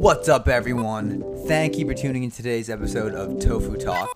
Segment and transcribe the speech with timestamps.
[0.00, 1.24] What's up, everyone?
[1.46, 4.10] Thank you for tuning in to today's episode of Tofu Talk.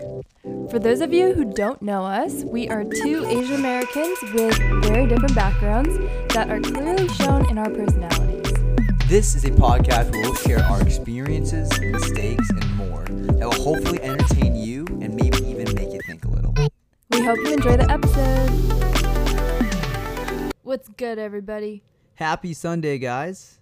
[0.70, 5.06] For those of you who don't know us, we are two Asian Americans with very
[5.06, 5.96] different backgrounds
[6.34, 8.52] that are clearly shown in our personalities.
[9.08, 13.04] This is a podcast where we'll share our experiences, mistakes, and more
[13.38, 16.54] that will hopefully entertain you and maybe even make you think a little.
[17.10, 18.83] We hope you enjoy the episode.
[20.96, 21.82] Good, everybody?
[22.14, 23.58] Happy Sunday, guys.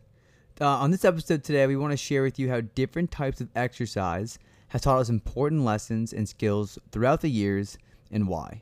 [0.61, 3.49] Uh, on this episode today, we want to share with you how different types of
[3.57, 7.79] exercise has taught us important lessons and skills throughout the years
[8.11, 8.61] and why.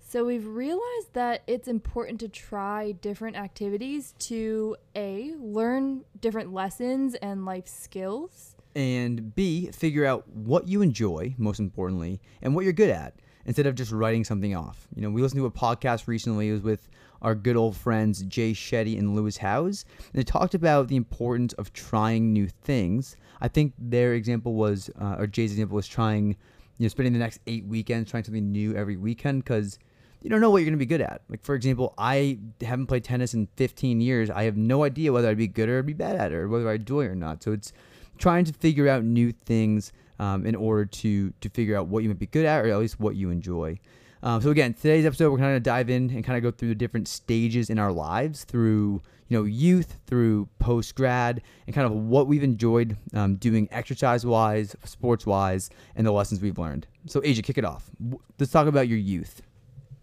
[0.00, 7.14] So, we've realized that it's important to try different activities to A, learn different lessons
[7.14, 12.74] and life skills, And B, figure out what you enjoy, most importantly, and what you're
[12.74, 13.14] good at
[13.46, 14.86] instead of just writing something off.
[14.94, 16.50] You know, we listened to a podcast recently.
[16.50, 16.88] It was with
[17.22, 19.84] our good old friends Jay Shetty and Lewis Howes.
[19.98, 23.16] And they talked about the importance of trying new things.
[23.40, 26.36] I think their example was, uh, or Jay's example was trying,
[26.78, 29.78] you know, spending the next eight weekends trying something new every weekend because
[30.22, 31.22] you don't know what you're going to be good at.
[31.28, 34.30] Like, for example, I haven't played tennis in 15 years.
[34.30, 36.48] I have no idea whether I'd be good or I'd be bad at it or
[36.48, 37.42] whether I'd do it or not.
[37.42, 37.72] So it's
[38.18, 42.08] trying to figure out new things um, in order to to figure out what you
[42.08, 43.78] might be good at or at least what you enjoy.
[44.22, 46.68] Um, so again, today's episode we're kind of dive in and kind of go through
[46.68, 51.86] the different stages in our lives through you know youth, through post grad, and kind
[51.86, 56.86] of what we've enjoyed um, doing exercise wise, sports wise, and the lessons we've learned.
[57.06, 57.90] So Asia, kick it off.
[58.38, 59.42] Let's talk about your youth.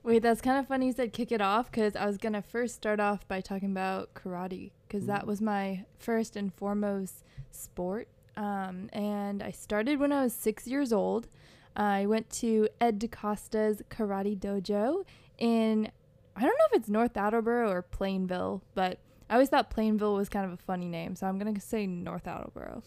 [0.04, 2.42] Wait, that's kind of funny you said kick it off because I was going to
[2.44, 8.08] first start off by talking about karate because that was my first and foremost sport.
[8.38, 11.28] Um, and I started when I was six years old.
[11.76, 15.06] I went to Ed DaCosta's Karate Dojo
[15.38, 15.92] in,
[16.36, 20.30] I don't know if it's North Attleboro or Plainville, but I always thought Plainville was
[20.30, 22.84] kind of a funny name, so I'm going to say North Attleboro.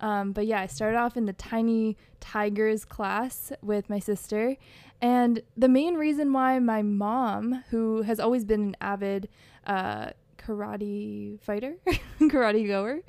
[0.00, 4.56] Um, but yeah, I started off in the Tiny Tigers class with my sister.
[5.00, 9.28] And the main reason why my mom, who has always been an avid
[9.66, 11.76] uh, karate fighter,
[12.20, 13.00] karate goer,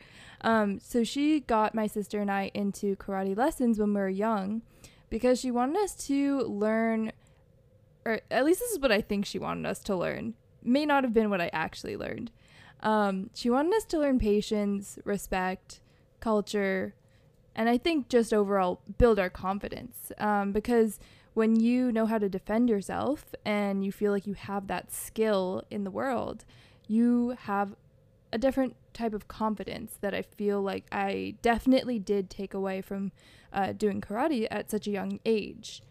[0.42, 4.62] um, so she got my sister and I into karate lessons when we were young
[5.10, 7.12] because she wanted us to learn,
[8.06, 10.34] or at least this is what I think she wanted us to learn.
[10.64, 12.32] May not have been what I actually learned.
[12.82, 15.80] Um, she wanted us to learn patience, respect,
[16.20, 16.96] culture,
[17.56, 20.12] and I think just overall build our confidence.
[20.18, 21.00] Um, because
[21.34, 25.64] when you know how to defend yourself and you feel like you have that skill
[25.70, 26.46] in the world,
[26.88, 27.76] you have
[28.36, 33.14] a different type of confidence that I feel like I definitely did take away from
[33.54, 35.82] uh, doing karate at such a young age.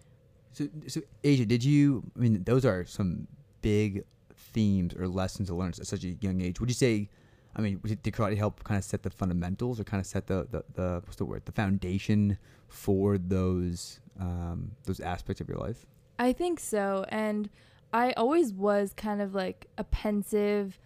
[0.52, 2.04] So, so Asia, did you?
[2.14, 3.26] I mean, those are some
[3.62, 4.04] big
[4.36, 6.60] themes or lessons to learn at such a young age.
[6.60, 7.08] Would you say?
[7.56, 10.46] I mean, did karate help kind of set the fundamentals or kind of set the,
[10.50, 12.36] the, the what's the word the foundation
[12.68, 15.86] for those um, those aspects of your life?
[16.18, 17.06] I think so.
[17.08, 17.48] And
[17.94, 20.78] I always was kind of like a pensive,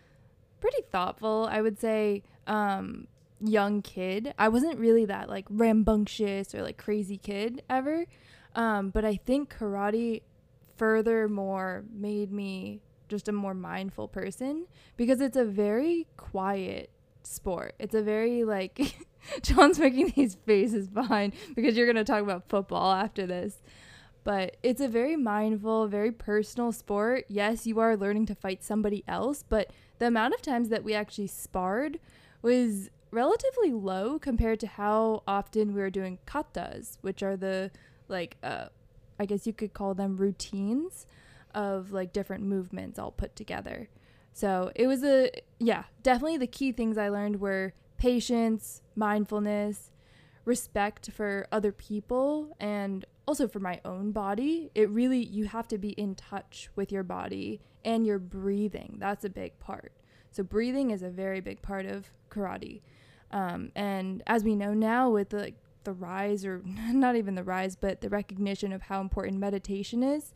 [0.61, 3.09] pretty thoughtful, I would say, um,
[3.41, 4.35] young kid.
[4.39, 8.07] I wasn't really that like rambunctious or like crazy kid ever.
[8.55, 10.23] Um, but I think karate
[10.77, 16.91] furthermore made me just a more mindful person because it's a very quiet
[17.23, 17.75] sport.
[17.79, 18.97] It's a very like
[19.43, 23.63] John's making these faces behind because you're going to talk about football after this.
[24.25, 27.25] But it's a very mindful, very personal sport.
[27.29, 30.95] Yes, you are learning to fight somebody else, but the amount of times that we
[30.95, 31.99] actually sparred
[32.43, 37.71] was relatively low compared to how often we were doing katas, which are the
[38.09, 38.67] like uh
[39.19, 41.07] I guess you could call them routines
[41.55, 43.89] of like different movements all put together.
[44.33, 49.91] So it was a, yeah, definitely the key things I learned were patience, mindfulness,
[50.45, 54.71] respect for other people, and also for my own body.
[54.75, 58.97] It really, you have to be in touch with your body and your breathing.
[58.99, 59.93] That's a big part.
[60.31, 62.81] So breathing is a very big part of karate.
[63.31, 65.53] Um, and as we know now with the,
[65.85, 70.33] the rise or not even the rise but the recognition of how important meditation is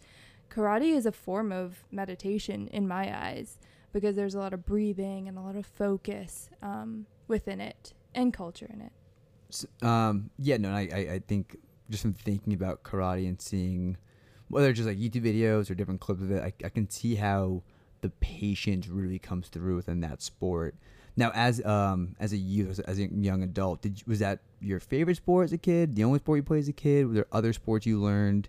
[0.50, 3.58] karate is a form of meditation in my eyes
[3.92, 8.34] because there's a lot of breathing and a lot of focus um, within it and
[8.34, 8.92] culture in it
[9.82, 11.58] um, yeah, no, I, I, I think
[11.92, 13.96] just from thinking about karate and seeing
[14.48, 17.14] whether it's just like YouTube videos or different clips of it, I, I can see
[17.14, 17.62] how
[18.00, 20.74] the patience really comes through within that sport.
[21.16, 25.16] Now, as um as a youth, as a, young adult, did was that your favorite
[25.16, 25.94] sport as a kid?
[25.94, 27.06] The only sport you played as a kid?
[27.06, 28.48] Were there other sports you learned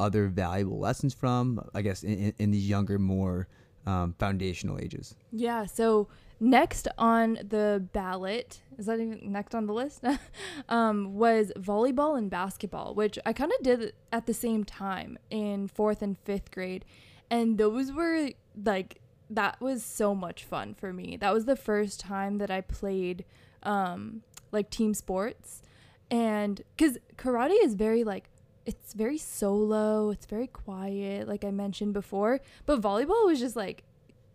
[0.00, 1.68] other valuable lessons from?
[1.74, 3.48] I guess in, in these younger, more
[3.86, 5.14] um, foundational ages.
[5.32, 5.66] Yeah.
[5.66, 6.08] So
[6.40, 10.04] next on the ballot is that even next on the list?
[10.68, 15.68] um, was volleyball and basketball, which I kind of did at the same time in
[15.68, 16.84] fourth and fifth grade,
[17.30, 18.30] and those were
[18.62, 19.00] like
[19.30, 21.16] that was so much fun for me.
[21.16, 23.24] That was the first time that I played
[23.62, 24.22] um,
[24.52, 25.62] like team sports,
[26.10, 28.28] and because karate is very like
[28.66, 32.40] it's very solo, it's very quiet, like I mentioned before.
[32.66, 33.84] But volleyball was just like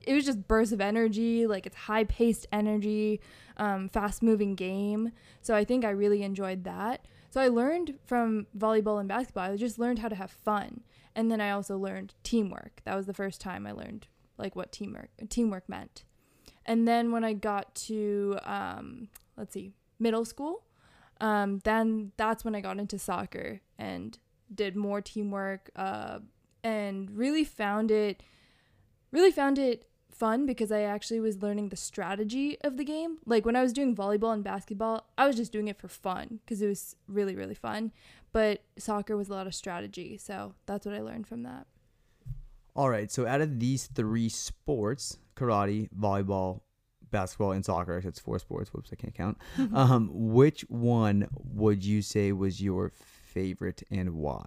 [0.02, 3.22] it was just bursts of energy, like it's high paced energy,
[3.58, 5.12] um, fast moving game.
[5.42, 7.06] So I think I really enjoyed that.
[7.30, 9.52] So I learned from volleyball and basketball.
[9.52, 10.82] I just learned how to have fun,
[11.16, 12.82] and then I also learned teamwork.
[12.86, 14.08] That was the first time I learned
[14.38, 16.06] like what teamwork teamwork meant.
[16.66, 20.64] And then when I got to um, let's see, middle school,
[21.22, 24.18] um, then that's when I got into soccer and
[24.54, 26.20] did more teamwork uh,
[26.64, 28.24] and really found it
[29.12, 29.89] really found it
[30.20, 33.18] fun because I actually was learning the strategy of the game.
[33.26, 36.40] Like when I was doing volleyball and basketball, I was just doing it for fun
[36.46, 37.92] because it was really really fun.
[38.32, 41.66] But soccer was a lot of strategy, so that's what I learned from that.
[42.76, 43.12] All right.
[43.12, 46.62] So out of these three sports, karate, volleyball,
[47.10, 48.72] basketball, and soccer, it's four sports.
[48.74, 49.38] Whoops, I can't count.
[49.74, 52.92] um, which one would you say was your
[53.34, 54.46] favorite and why?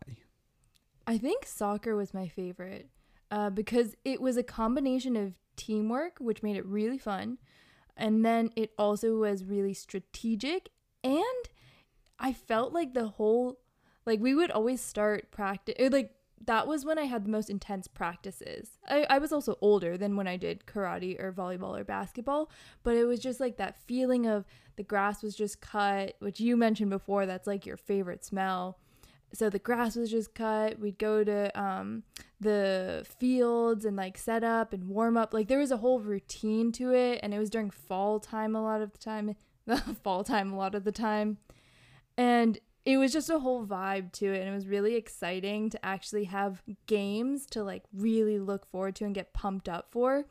[1.07, 2.89] I think soccer was my favorite
[3.31, 7.38] uh, because it was a combination of teamwork, which made it really fun,
[7.96, 10.70] and then it also was really strategic.
[11.04, 11.22] And
[12.19, 13.58] I felt like the whole,
[14.06, 16.14] like, we would always start practice, like,
[16.44, 18.70] that was when I had the most intense practices.
[18.88, 22.50] I, I was also older than when I did karate or volleyball or basketball,
[22.82, 24.44] but it was just like that feeling of
[24.76, 28.78] the grass was just cut, which you mentioned before, that's like your favorite smell.
[29.34, 30.79] So the grass was just cut.
[30.79, 32.02] We'd go to um,
[32.40, 35.32] the fields and like set up and warm up.
[35.32, 38.62] Like there was a whole routine to it, and it was during fall time a
[38.62, 39.34] lot of the time,
[39.67, 41.38] the fall time a lot of the time.
[42.17, 45.85] And it was just a whole vibe to it and it was really exciting to
[45.85, 50.25] actually have games to like really look forward to and get pumped up for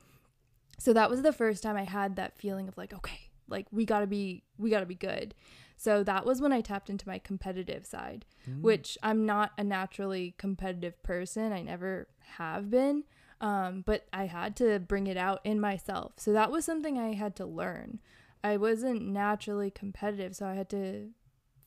[0.77, 3.85] so that was the first time i had that feeling of like okay like we
[3.85, 5.33] got to be we got to be good
[5.81, 8.61] so that was when i tapped into my competitive side mm.
[8.61, 11.51] which i'm not a naturally competitive person.
[11.51, 12.07] I never
[12.37, 13.03] have been
[13.39, 16.13] um, but i had to bring it out in myself.
[16.17, 17.99] So that was something i had to learn.
[18.43, 21.09] I wasn't naturally competitive so i had to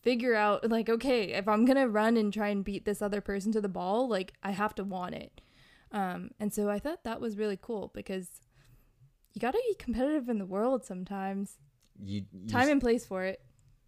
[0.02, 3.50] figure out like okay if i'm gonna run and try and beat this other person
[3.52, 5.40] to the ball like i have to want it.
[5.90, 8.28] Um, and so i thought that was really cool because
[9.32, 11.58] you gotta be competitive in the world sometimes.
[12.00, 13.40] You, you time and place for it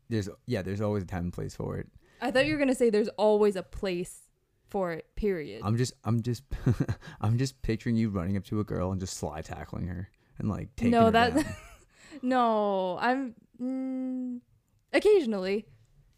[0.08, 1.86] there's yeah there's always a time and place for it
[2.20, 4.22] i thought you were gonna say there's always a place
[4.68, 6.42] for it period i'm just i'm just
[7.20, 10.08] i'm just picturing you running up to a girl and just slide tackling her
[10.38, 11.34] and like taking no that
[12.22, 14.40] no i'm mm,
[14.92, 15.66] occasionally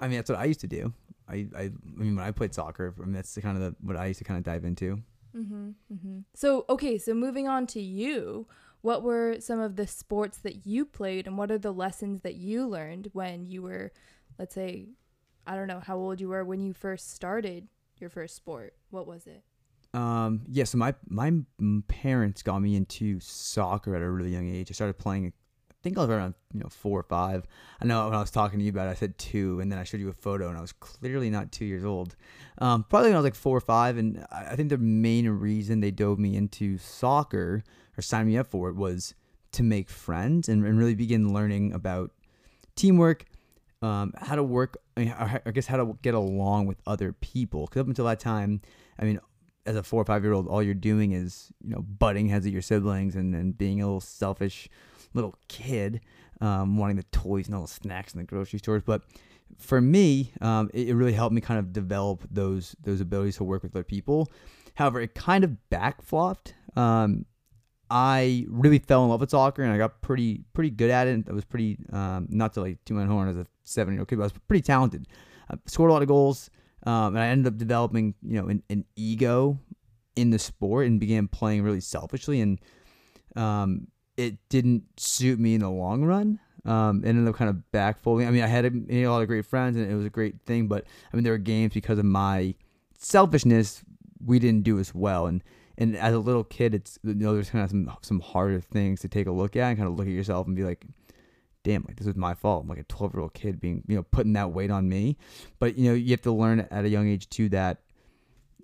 [0.00, 0.92] I mean, that's what I used to do.
[1.28, 3.76] I, I, I mean, when I played soccer, I mean, that's the kind of the,
[3.80, 5.02] what I used to kind of dive into.
[5.36, 6.18] Mm-hmm, mm-hmm.
[6.34, 8.46] So, okay, so moving on to you,
[8.80, 12.36] what were some of the sports that you played, and what are the lessons that
[12.36, 13.92] you learned when you were,
[14.38, 14.88] let's say,
[15.46, 18.74] I don't know how old you were when you first started your first sport?
[18.90, 19.42] What was it?
[19.94, 21.32] Um, yeah, so my my
[21.88, 24.70] parents got me into soccer at a really young age.
[24.70, 25.32] I started playing
[25.70, 27.46] I think I was around you know four or five.
[27.80, 29.78] I know when I was talking to you about it, I said two, and then
[29.78, 32.16] I showed you a photo, and I was clearly not two years old.
[32.58, 35.80] Um, probably when I was like four or five, and I think the main reason
[35.80, 37.62] they dove me into soccer
[37.98, 39.14] or signed me up for it was
[39.52, 42.12] to make friends and, and really begin learning about
[42.76, 43.24] teamwork,
[43.82, 44.76] um, how to work.
[44.96, 47.66] I, mean, I guess how to get along with other people.
[47.66, 48.60] Because up until that time,
[48.98, 49.20] I mean,
[49.66, 52.46] as a four or five year old, all you're doing is you know butting heads
[52.46, 54.68] at your siblings and, being a little selfish
[55.14, 56.00] little kid
[56.40, 58.82] um, wanting the toys and all the snacks in the grocery stores.
[58.84, 59.02] But
[59.58, 63.44] for me, um, it, it, really helped me kind of develop those those abilities to
[63.44, 64.30] work with other people.
[64.74, 66.52] However, it kind of backflopped.
[66.76, 67.26] Um,
[67.90, 71.28] I really fell in love with soccer and I got pretty pretty good at it.
[71.28, 74.08] I was pretty um, not to like do my horn as a seven year old
[74.08, 75.06] kid, but I was pretty talented.
[75.50, 76.50] I scored a lot of goals,
[76.84, 79.58] um, and I ended up developing you know an, an, ego
[80.16, 82.60] in the sport and began playing really selfishly and
[83.36, 86.40] um, it didn't suit me in the long run.
[86.64, 88.26] Um, it ended up kind of backfolding.
[88.26, 90.42] I mean, I had a, a, lot of great friends and it was a great
[90.44, 92.54] thing, but I mean, there were games because of my
[92.98, 93.82] selfishness
[94.24, 95.26] we didn't do as well.
[95.26, 95.42] And
[95.78, 99.00] and as a little kid, it's you know there's kind of some some harder things
[99.00, 100.84] to take a look at and kind of look at yourself and be like,
[101.62, 102.64] damn, like this was my fault.
[102.64, 105.16] I'm like a 12 year old kid being you know putting that weight on me.
[105.60, 107.78] But you know you have to learn at a young age too that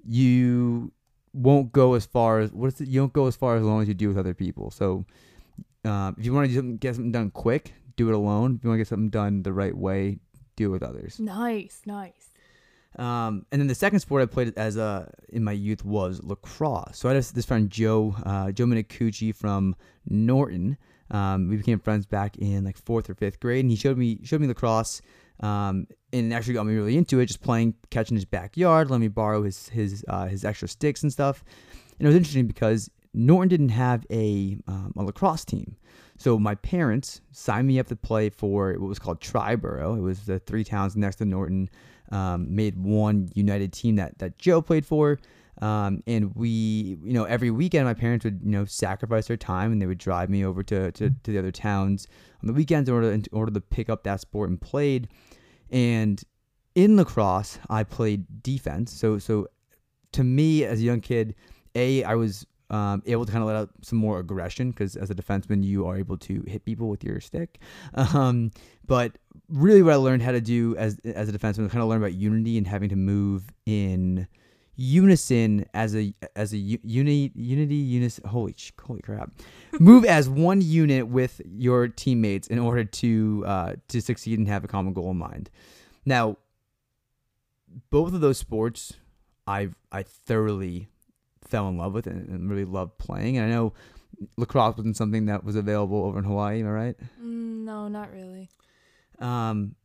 [0.04, 0.92] you
[1.33, 2.88] won't go as far as what is it?
[2.88, 4.73] You don't go as far as long as you do with other people.
[4.73, 5.06] So
[5.85, 8.56] uh, if you want to something, get something done quick, do it alone.
[8.56, 10.18] If you want to get something done the right way,
[10.56, 11.21] do it with others.
[11.21, 12.33] Nice, nice.
[12.96, 16.98] Um, and then the second sport I played as a in my youth was lacrosse.
[16.98, 19.74] So I had this, friend Joe uh, Joe Minicucci from
[20.08, 20.76] Norton.
[21.10, 24.20] Um, we became friends back in like fourth or fifth grade, and he showed me
[24.24, 25.02] showed me lacrosse.
[25.40, 28.88] Um, and actually got me really into it, just playing catch in his backyard.
[28.88, 31.42] Let me borrow his his uh, his extra sticks and stuff.
[31.98, 35.76] And it was interesting because Norton didn't have a um, a lacrosse team,
[36.16, 39.98] so my parents signed me up to play for what was called Triborough.
[39.98, 41.68] It was the three towns next to Norton
[42.11, 45.18] um, made one united team that that Joe played for.
[45.62, 49.70] Um, and we, you know, every weekend my parents would, you know, sacrifice their time
[49.73, 52.08] and they would drive me over to, to, to the other towns
[52.42, 55.08] on the weekends in order, in order to pick up that sport and played.
[55.70, 56.23] And
[56.75, 58.92] in lacrosse, I played defense.
[58.92, 59.46] So, so
[60.12, 61.37] to me as a young kid,
[61.76, 65.08] a I was um, able to kind of let out some more aggression because as
[65.08, 67.58] a defenseman, you are able to hit people with your stick.
[68.14, 68.50] Um,
[68.86, 71.88] but really, what I learned how to do as as a defenseman, was kind of
[71.88, 74.26] learn about unity and having to move in
[74.76, 78.28] unison as a as a unity unity unison.
[78.28, 79.30] Holy holy crap!
[79.80, 84.64] move as one unit with your teammates in order to uh, to succeed and have
[84.64, 85.50] a common goal in mind.
[86.04, 86.36] Now,
[87.90, 88.94] both of those sports,
[89.46, 90.88] I I thoroughly
[91.54, 93.38] fell in love with and, and really loved playing.
[93.38, 93.73] And I know
[94.37, 96.61] lacrosse wasn't something that was available over in Hawaii.
[96.61, 96.96] Am I right?
[97.23, 98.49] Mm, no, not really.
[99.20, 99.76] Um,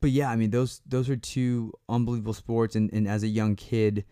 [0.00, 3.56] but yeah, I mean those those are two unbelievable sports, and, and as a young
[3.56, 4.06] kid,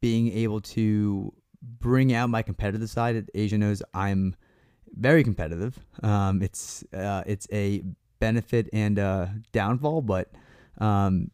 [0.00, 3.30] being able to bring out my competitive side.
[3.34, 4.34] Asia knows I'm
[4.98, 5.78] very competitive.
[6.02, 7.82] Um, it's uh, it's a
[8.18, 10.30] benefit and a downfall, but
[10.78, 11.30] um,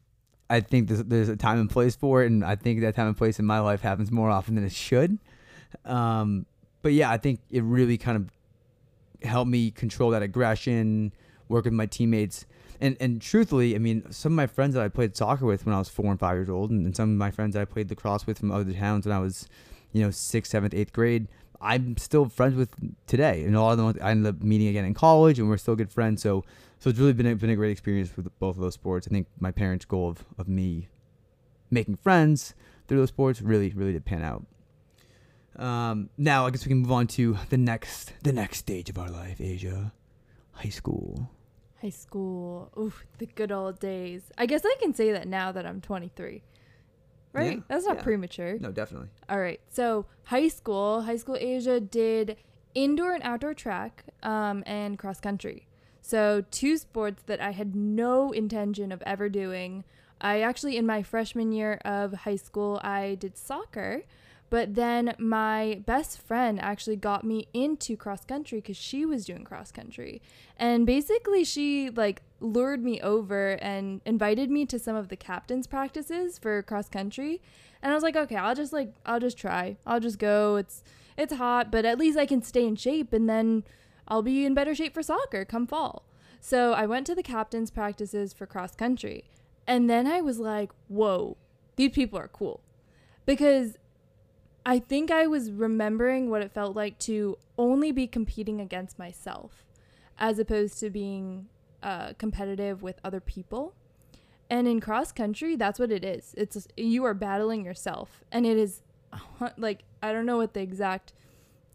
[0.50, 3.06] I think there's, there's a time and place for it, and I think that time
[3.06, 5.18] and place in my life happens more often than it should.
[5.84, 6.46] Um,
[6.82, 11.12] but yeah, I think it really kind of helped me control that aggression,
[11.48, 12.46] work with my teammates,
[12.80, 15.74] and and truthfully, I mean, some of my friends that I played soccer with when
[15.74, 17.64] I was four and five years old, and, and some of my friends that I
[17.64, 19.48] played lacrosse with from other towns when I was,
[19.92, 21.28] you know, sixth, seventh, eighth grade.
[21.60, 22.70] I'm still friends with
[23.08, 25.56] today, and a lot of them I ended up meeting again in college, and we're
[25.56, 26.22] still good friends.
[26.22, 26.44] So
[26.78, 29.08] so it's really been a, been a great experience with both of those sports.
[29.08, 30.88] I think my parents' goal of, of me
[31.70, 32.54] making friends
[32.86, 34.44] through those sports really, really did pan out.
[35.58, 38.98] Um, now I guess we can move on to the next the next stage of
[38.98, 39.92] our life, Asia,
[40.52, 41.30] high school.
[41.82, 44.30] High school, oof, the good old days.
[44.36, 46.42] I guess I can say that now that I'm 23.
[47.32, 47.56] Right?
[47.58, 48.02] Yeah, That's not yeah.
[48.02, 48.58] premature.
[48.58, 49.08] No, definitely.
[49.28, 49.60] All right.
[49.68, 52.36] So high school, high school Asia did
[52.74, 55.66] indoor and outdoor track um, and cross country.
[56.00, 59.84] So, two sports that I had no intention of ever doing.
[60.20, 64.04] I actually, in my freshman year of high school, I did soccer,
[64.50, 69.44] but then my best friend actually got me into cross country because she was doing
[69.44, 70.22] cross country.
[70.56, 75.66] And basically, she like lured me over and invited me to some of the captain's
[75.66, 77.42] practices for cross country.
[77.82, 79.76] And I was like, okay, I'll just like, I'll just try.
[79.86, 80.56] I'll just go.
[80.56, 80.82] It's,
[81.16, 83.64] it's hot, but at least I can stay in shape and then
[84.06, 86.04] I'll be in better shape for soccer come fall.
[86.40, 89.24] So I went to the captain's practices for cross country.
[89.66, 91.36] And then I was like, whoa,
[91.76, 92.60] these people are cool.
[93.26, 93.76] Because
[94.68, 99.64] I think I was remembering what it felt like to only be competing against myself
[100.18, 101.48] as opposed to being
[101.82, 103.72] uh, competitive with other people.
[104.50, 106.34] And in cross country, that's what it is.
[106.36, 108.82] It's you are battling yourself, and it is
[109.56, 111.14] like I don't know what the exact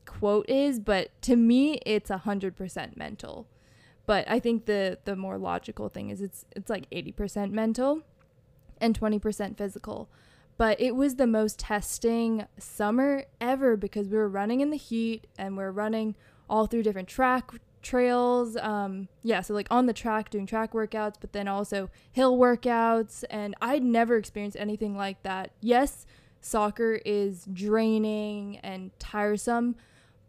[0.05, 3.47] quote is, but to me, it's a hundred percent mental.
[4.05, 8.01] But I think the the more logical thing is it's it's like eighty percent mental
[8.79, 10.09] and twenty percent physical.
[10.57, 15.27] But it was the most testing summer ever because we were running in the heat
[15.37, 16.15] and we are running
[16.49, 18.55] all through different track trails.
[18.57, 23.23] Um, yeah, so like on the track doing track workouts, but then also hill workouts.
[23.29, 25.51] And I'd never experienced anything like that.
[25.61, 26.05] Yes,
[26.41, 29.75] soccer is draining and tiresome,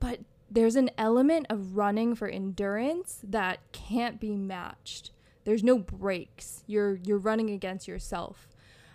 [0.00, 5.10] but there's an element of running for endurance that can't be matched.
[5.44, 6.62] There's no breaks.
[6.66, 8.48] You're you're running against yourself.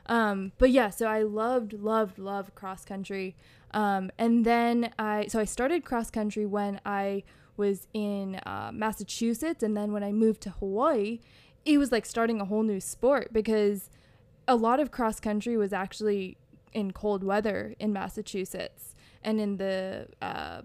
[0.09, 3.35] Um, but yeah, so I loved, loved, loved cross country.
[3.71, 7.23] Um, and then I, so I started cross country when I
[7.55, 9.61] was in uh, Massachusetts.
[9.61, 11.19] And then when I moved to Hawaii,
[11.63, 13.91] it was like starting a whole new sport because
[14.47, 16.37] a lot of cross country was actually
[16.73, 20.63] in cold weather in Massachusetts and in the, uh,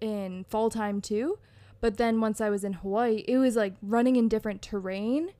[0.00, 1.38] in fall time too.
[1.82, 5.32] But then once I was in Hawaii, it was like running in different terrain.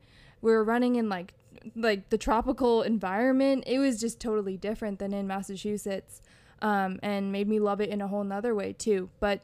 [0.42, 1.32] We were running in like
[1.74, 6.20] like the tropical environment, it was just totally different than in Massachusetts.
[6.62, 9.10] Um, and made me love it in a whole nother way too.
[9.20, 9.40] But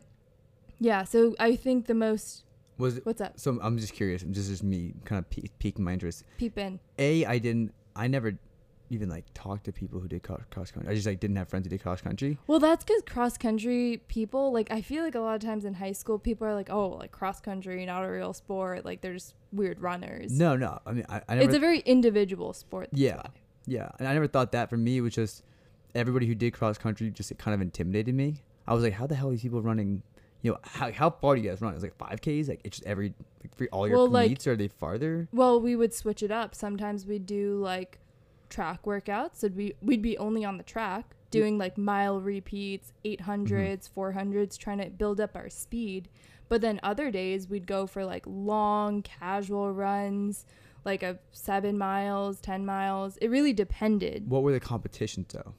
[0.78, 2.44] yeah, so I think the most
[2.78, 3.38] Was it, what's up?
[3.38, 3.58] so?
[3.60, 4.22] I'm just curious.
[4.26, 6.24] This is me kind of pe- piquing my interest.
[6.38, 6.80] Peep in.
[6.98, 7.74] A, I didn't.
[7.94, 8.38] I never
[8.90, 10.90] even like talk to people who did cross country.
[10.90, 12.36] I just like didn't have friends who did cross country.
[12.46, 15.74] Well, that's because cross country people, like, I feel like a lot of times in
[15.74, 18.84] high school, people are like, oh, like cross country, not a real sport.
[18.84, 20.38] Like, they're just weird runners.
[20.38, 20.80] No, no.
[20.84, 21.46] I mean, I, I never.
[21.46, 22.88] it's a very individual sport.
[22.92, 23.16] Yeah.
[23.16, 23.30] why.
[23.66, 24.68] Yeah, and I never thought that.
[24.70, 25.44] For me, it was just
[25.94, 28.42] everybody who did cross country just it kind of intimidated me.
[28.66, 30.02] I was like, how the hell are these people running?
[30.42, 31.74] You know, how, how far do you guys run?
[31.74, 32.48] It's like five Ks.
[32.48, 34.46] Like it's just every like for all your Well, like- meets.
[34.46, 35.28] Are they farther?
[35.32, 36.54] Well, we would switch it up.
[36.54, 38.00] Sometimes we'd do like
[38.50, 39.36] track workouts.
[39.36, 44.78] So we we'd be only on the track doing like mile repeats, 800s, 400s, trying
[44.78, 46.08] to build up our speed.
[46.48, 50.44] But then other days we'd go for like long casual runs,
[50.84, 53.16] like a seven miles, 10 miles.
[53.18, 54.28] It really depended.
[54.28, 55.54] What were the competitions though?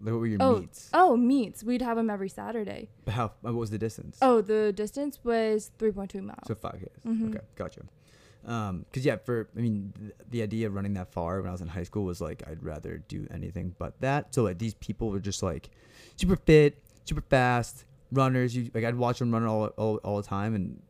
[0.00, 0.90] Like, what were your Oh, meets?
[0.94, 1.62] Oh, meets.
[1.62, 2.88] We'd have them every Saturday.
[3.04, 3.32] But how?
[3.42, 4.18] What was the distance?
[4.22, 6.40] Oh, the distance was 3.2 miles.
[6.46, 7.04] So five Ks.
[7.06, 7.28] Mhm.
[7.28, 7.82] Okay, gotcha.
[8.44, 11.52] Um, cause yeah, for I mean, th- the idea of running that far when I
[11.52, 14.34] was in high school was like I'd rather do anything but that.
[14.34, 15.70] So like these people were just like
[16.16, 18.56] super fit, super fast runners.
[18.56, 20.82] You like I'd watch them run all all, all the time, and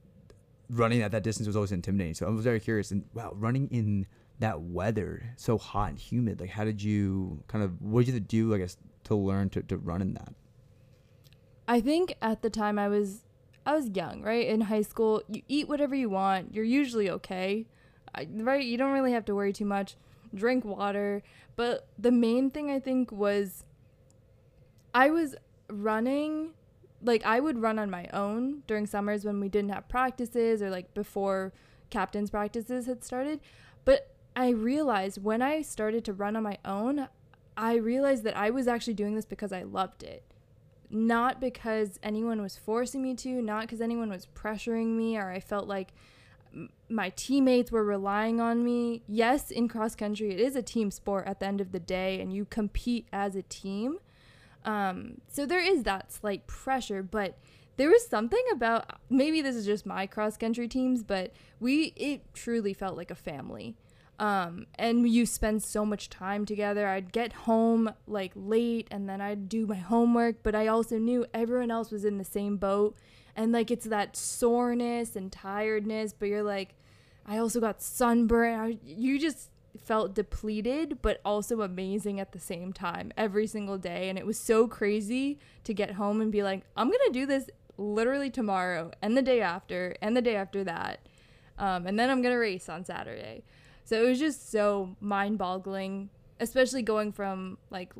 [0.70, 2.14] running at that distance was always intimidating.
[2.14, 2.90] So I was very curious.
[2.90, 4.06] And wow, running in
[4.38, 6.40] that weather, so hot and humid.
[6.40, 8.54] Like, how did you kind of what did you do?
[8.54, 10.32] I guess to learn to, to run in that.
[11.68, 13.22] I think at the time I was
[13.64, 14.46] I was young, right?
[14.46, 16.54] In high school, you eat whatever you want.
[16.54, 17.66] You're usually okay.
[18.34, 18.64] Right?
[18.64, 19.96] You don't really have to worry too much.
[20.34, 21.22] Drink water.
[21.56, 23.64] But the main thing I think was
[24.94, 25.36] I was
[25.70, 26.50] running
[27.04, 30.70] like I would run on my own during summers when we didn't have practices or
[30.70, 31.52] like before
[31.90, 33.40] captain's practices had started.
[33.84, 37.08] But I realized when I started to run on my own,
[37.56, 40.22] I realized that I was actually doing this because I loved it
[40.92, 45.40] not because anyone was forcing me to, not because anyone was pressuring me, or I
[45.40, 45.92] felt like
[46.88, 49.02] my teammates were relying on me.
[49.06, 52.20] Yes, in cross country, it is a team sport at the end of the day,
[52.20, 53.98] and you compete as a team.
[54.64, 57.38] Um, so there is that slight pressure, but
[57.76, 62.22] there was something about maybe this is just my cross country teams, but we it
[62.34, 63.74] truly felt like a family.
[64.22, 66.86] Um, and you spend so much time together.
[66.86, 71.26] I'd get home like late and then I'd do my homework, but I also knew
[71.34, 72.96] everyone else was in the same boat.
[73.34, 76.76] And like it's that soreness and tiredness, but you're like,
[77.26, 78.60] I also got sunburn.
[78.60, 84.08] I, you just felt depleted, but also amazing at the same time every single day.
[84.08, 87.26] And it was so crazy to get home and be like, I'm going to do
[87.26, 91.00] this literally tomorrow and the day after and the day after that.
[91.58, 93.42] Um, and then I'm going to race on Saturday.
[93.84, 97.92] So it was just so mind boggling, especially going from like,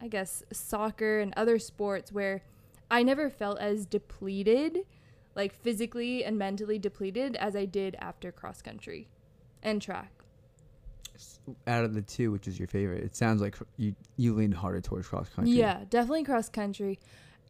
[0.00, 2.42] I guess, soccer and other sports where
[2.90, 4.80] I never felt as depleted,
[5.34, 9.08] like physically and mentally depleted, as I did after cross country
[9.62, 10.12] and track.
[11.66, 13.04] Out of the two, which is your favorite?
[13.04, 15.52] It sounds like you you lean harder towards cross country.
[15.52, 16.98] Yeah, definitely cross country.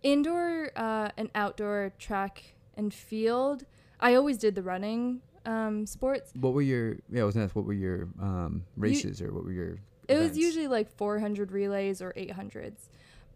[0.02, 3.64] Indoor uh, and outdoor track and field.
[4.00, 6.32] I always did the running um, sports.
[6.34, 7.22] What were your yeah?
[7.22, 9.78] I was gonna ask what were your um, races or what were your?
[10.08, 12.88] It was usually like 400 relays or 800s.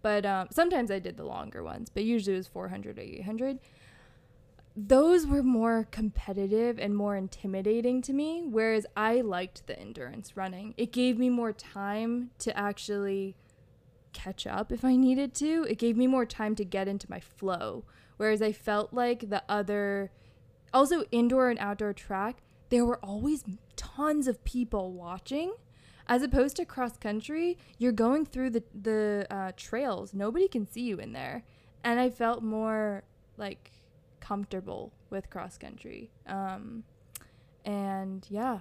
[0.02, 3.58] But um, sometimes I did the longer ones, but usually it was 400 or 800.
[4.76, 10.74] Those were more competitive and more intimidating to me, whereas I liked the endurance running.
[10.76, 13.36] It gave me more time to actually
[14.12, 15.64] catch up if I needed to.
[15.70, 17.84] It gave me more time to get into my flow,
[18.16, 20.10] whereas I felt like the other,
[20.74, 23.44] also indoor and outdoor track, there were always
[23.76, 25.54] tons of people watching.
[26.06, 30.12] As opposed to cross country you're going through the the uh, trails.
[30.12, 31.44] Nobody can see you in there.
[31.82, 33.04] And i felt more
[33.38, 33.70] like
[34.20, 36.10] comfortable with cross country.
[36.26, 36.84] Um,
[37.64, 38.60] and yeah.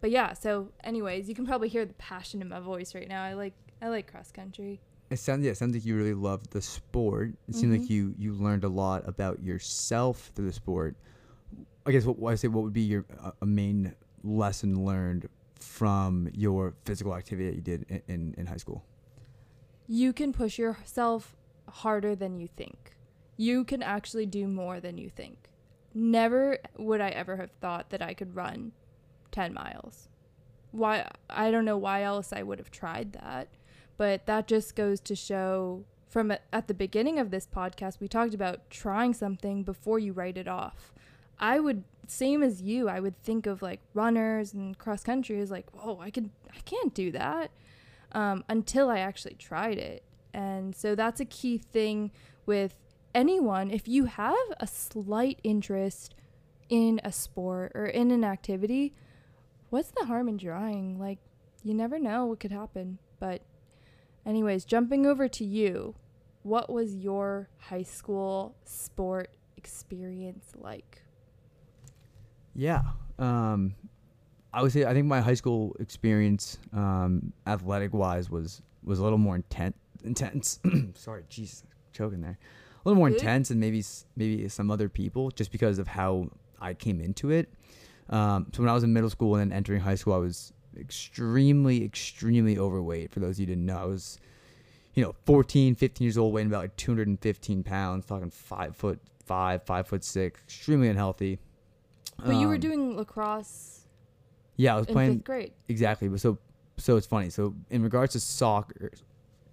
[0.00, 3.24] But yeah so anyways you can probably hear the passion in my voice right now.
[3.24, 4.80] I like i like cross country.
[5.10, 5.52] It sounds yeah.
[5.52, 7.32] It sounds like you really loved the sport.
[7.48, 10.96] It seemed like you you learned a lot about yourself through the sport.
[11.86, 13.94] I guess what I say what would be your uh, a main
[14.24, 15.28] lesson learned
[15.60, 18.84] from your physical activity that you did in, in, in high school.
[19.86, 21.36] you can push yourself
[21.68, 22.92] harder than you think.
[23.36, 25.48] You can actually do more than you think.
[25.94, 28.72] Never would I ever have thought that I could run
[29.32, 30.08] 10 miles.
[30.72, 33.48] Why I don't know why else I would have tried that,
[33.96, 38.34] but that just goes to show from at the beginning of this podcast we talked
[38.34, 40.92] about trying something before you write it off.
[41.38, 42.88] I would same as you.
[42.88, 46.60] I would think of like runners and cross country as like, whoa, I could, I
[46.60, 47.50] can't do that,
[48.12, 50.02] um, until I actually tried it.
[50.32, 52.10] And so that's a key thing
[52.44, 52.74] with
[53.14, 53.70] anyone.
[53.70, 56.14] If you have a slight interest
[56.68, 58.94] in a sport or in an activity,
[59.70, 60.98] what's the harm in trying?
[60.98, 61.18] Like,
[61.62, 62.98] you never know what could happen.
[63.18, 63.42] But,
[64.24, 65.94] anyways, jumping over to you,
[66.42, 71.02] what was your high school sport experience like?
[72.56, 72.82] Yeah.
[73.18, 73.74] Um,
[74.52, 79.04] I would say I think my high school experience, um, athletic wise, was was a
[79.04, 79.76] little more intense.
[80.02, 80.60] Intense.
[80.94, 82.38] Sorry, jeez, choking there.
[82.84, 83.18] A little more Good.
[83.18, 83.84] intense than maybe
[84.16, 87.52] maybe some other people, just because of how I came into it.
[88.08, 90.52] Um, so when I was in middle school and then entering high school, I was
[90.78, 93.10] extremely, extremely overweight.
[93.10, 94.18] For those of you who didn't know, I was,
[94.94, 99.64] you know, 14, 15 years old, weighing about like 215 pounds, talking five foot five,
[99.64, 101.40] five foot six, extremely unhealthy.
[102.24, 103.86] But you were Um, doing lacrosse
[104.56, 105.52] yeah, I was in playing fifth grade.
[105.68, 106.08] exactly.
[106.08, 106.38] But so
[106.78, 107.30] so it's funny.
[107.30, 108.90] So in regards to soccer,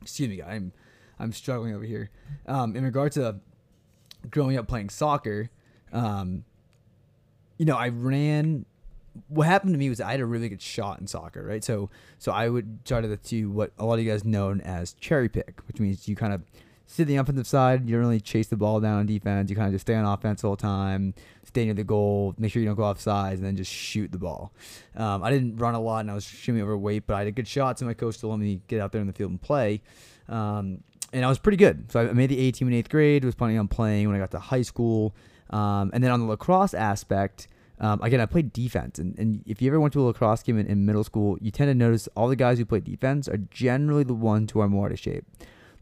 [0.00, 0.72] excuse me, I'm
[1.18, 2.10] I'm struggling over here.
[2.46, 3.40] Um, in regards to
[4.30, 5.50] growing up playing soccer,
[5.92, 6.44] um,
[7.58, 8.66] you know, I ran.
[9.28, 11.62] What happened to me was I had a really good shot in soccer, right?
[11.62, 14.94] So so I would try to do what a lot of you guys know as
[14.94, 16.42] cherry pick, which means you kind of
[16.86, 17.88] sit the offensive side.
[17.88, 19.50] You don't really chase the ball down on defense.
[19.50, 21.14] You kind of just stay on offense the whole time,
[21.44, 24.12] stay near the goal, make sure you don't go off sides, and then just shoot
[24.12, 24.52] the ball.
[24.96, 27.48] Um, I didn't run a lot, and I was extremely overweight, but I had good
[27.48, 29.82] shot, so my coach still let me get out there in the field and play.
[30.28, 31.90] Um, and I was pretty good.
[31.92, 33.24] So I made the A team in eighth grade.
[33.24, 35.14] Was planning on playing when I got to high school.
[35.50, 38.98] Um, and then on the lacrosse aspect, um, again, I played defense.
[38.98, 41.50] And, and if you ever went to a lacrosse game in, in middle school, you
[41.50, 44.68] tend to notice all the guys who play defense are generally the ones who are
[44.68, 45.26] more out of shape.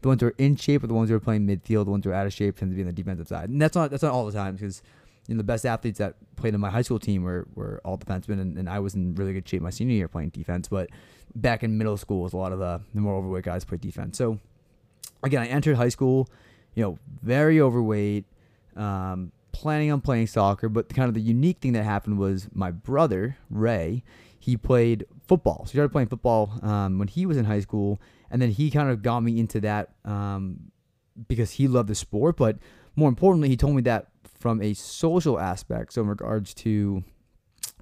[0.01, 1.85] The ones who are in shape are the ones who are playing midfield.
[1.85, 3.49] The ones who are out of shape tend to be on the defensive side.
[3.49, 4.81] And that's not that's not all the time because
[5.27, 7.97] you know, the best athletes that played in my high school team were, were all
[7.97, 10.67] defensemen, and, and I was in really good shape my senior year playing defense.
[10.67, 10.89] But
[11.35, 14.17] back in middle school, was a lot of the, the more overweight guys played defense.
[14.17, 14.39] So
[15.23, 16.27] again, I entered high school,
[16.73, 18.25] you know, very overweight,
[18.75, 20.69] um, planning on playing soccer.
[20.69, 24.03] But kind of the unique thing that happened was my brother Ray,
[24.39, 25.59] he played football.
[25.59, 28.69] So he started playing football um, when he was in high school, and then he
[28.69, 30.71] kind of got me into that um,
[31.25, 32.35] because he loved the sport.
[32.35, 32.57] But
[32.97, 34.09] more importantly, he told me that
[34.41, 35.93] from a social aspect.
[35.93, 37.05] So in regards to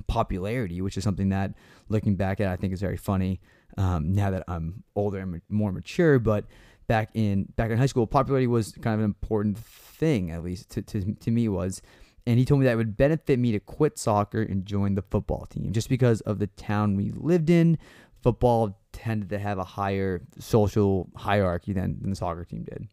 [0.05, 1.55] popularity, which is something that
[1.87, 3.41] looking back at, I think is very funny.
[3.79, 6.45] Um, now that I'm older and more mature, but
[6.85, 10.69] back in back in high school, popularity was kind of an important thing, at least
[10.69, 11.81] to, to, to me was.
[12.29, 15.01] And he told me that it would benefit me to quit soccer and join the
[15.01, 17.79] football team, just because of the town we lived in.
[18.21, 22.87] Football tended to have a higher social hierarchy than, than the soccer team did.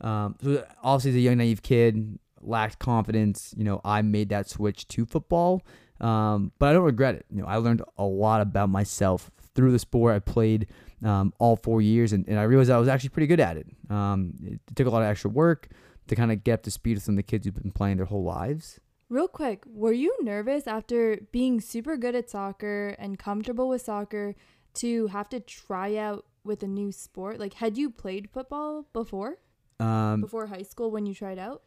[0.00, 3.52] Um, so obviously, as a young naive kid, lacked confidence.
[3.56, 5.62] You know, I made that switch to football,
[6.00, 7.26] um, but I don't regret it.
[7.28, 10.14] You know, I learned a lot about myself through the sport.
[10.14, 10.68] I played
[11.04, 13.66] um, all four years, and, and I realized I was actually pretty good at it.
[13.90, 15.70] Um, it took a lot of extra work
[16.10, 17.96] to kind of get up to speed with some of the kids who've been playing
[17.96, 18.80] their whole lives.
[19.08, 24.34] Real quick, were you nervous after being super good at soccer and comfortable with soccer
[24.74, 27.38] to have to try out with a new sport?
[27.38, 29.38] Like, had you played football before?
[29.78, 31.62] Um, Before high school when you tried out?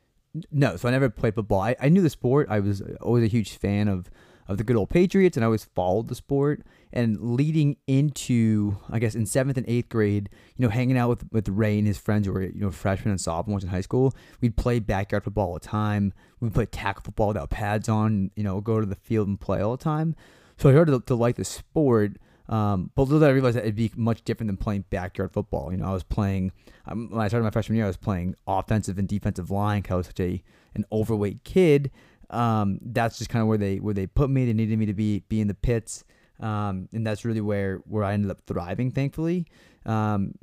[0.51, 1.61] No, so I never played football.
[1.61, 2.47] I, I knew the sport.
[2.49, 4.09] I was always a huge fan of,
[4.47, 6.63] of the good old Patriots, and I always followed the sport.
[6.95, 11.23] And leading into, I guess, in seventh and eighth grade, you know, hanging out with,
[11.31, 14.13] with Ray and his friends who were, you know, freshmen and sophomores in high school,
[14.41, 16.13] we'd play backyard football all the time.
[16.39, 19.59] We'd play tackle football without pads on, you know, go to the field and play
[19.59, 20.15] all the time.
[20.57, 22.17] So I started to, to like the sport.
[22.47, 25.71] Um, but little did I realize that it'd be much different than playing backyard football.
[25.71, 26.51] You know, I was playing
[26.85, 27.85] um, when I started my freshman year.
[27.85, 29.81] I was playing offensive and defensive line.
[29.81, 30.43] 'cause I was such a
[30.75, 31.89] an overweight kid.
[32.33, 34.45] Um, that's just kind of where they where they put me.
[34.45, 36.03] They needed me to be be in the pits,
[36.39, 39.45] um, and that's really where where I ended up thriving, thankfully.
[39.85, 40.33] Um,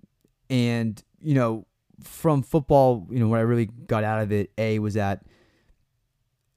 [0.49, 1.67] and you know,
[2.03, 5.25] from football, you know, what I really got out of it, a was that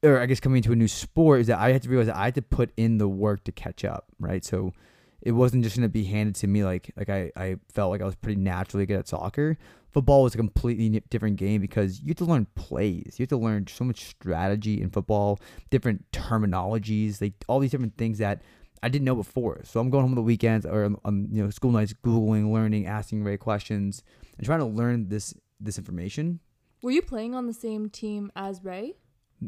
[0.03, 2.17] or I guess coming into a new sport is that I had to realize that
[2.17, 4.43] I had to put in the work to catch up, right?
[4.43, 4.73] So
[5.21, 8.05] it wasn't just gonna be handed to me like like I, I felt like I
[8.05, 9.57] was pretty naturally good at soccer.
[9.93, 13.15] Football was a completely different game because you have to learn plays.
[13.17, 17.95] You have to learn so much strategy in football, different terminologies, like all these different
[17.97, 18.41] things that
[18.82, 19.62] I didn't know before.
[19.63, 22.88] So I'm going home on the weekends or on- you know school nights, googling, learning,
[22.88, 24.03] asking Ray questions,
[24.38, 26.39] and trying to learn this this information.
[26.82, 28.95] Were you playing on the same team as Ray?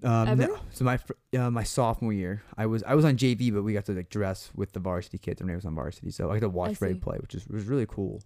[0.03, 0.47] Um, Ever?
[0.47, 0.59] no.
[0.71, 0.99] So my
[1.37, 4.09] uh, my sophomore year, I was I was on JV, but we got to like
[4.09, 6.79] dress with the varsity kids when I was on varsity, so I got to watch
[6.81, 8.21] Ray play, which is was really cool.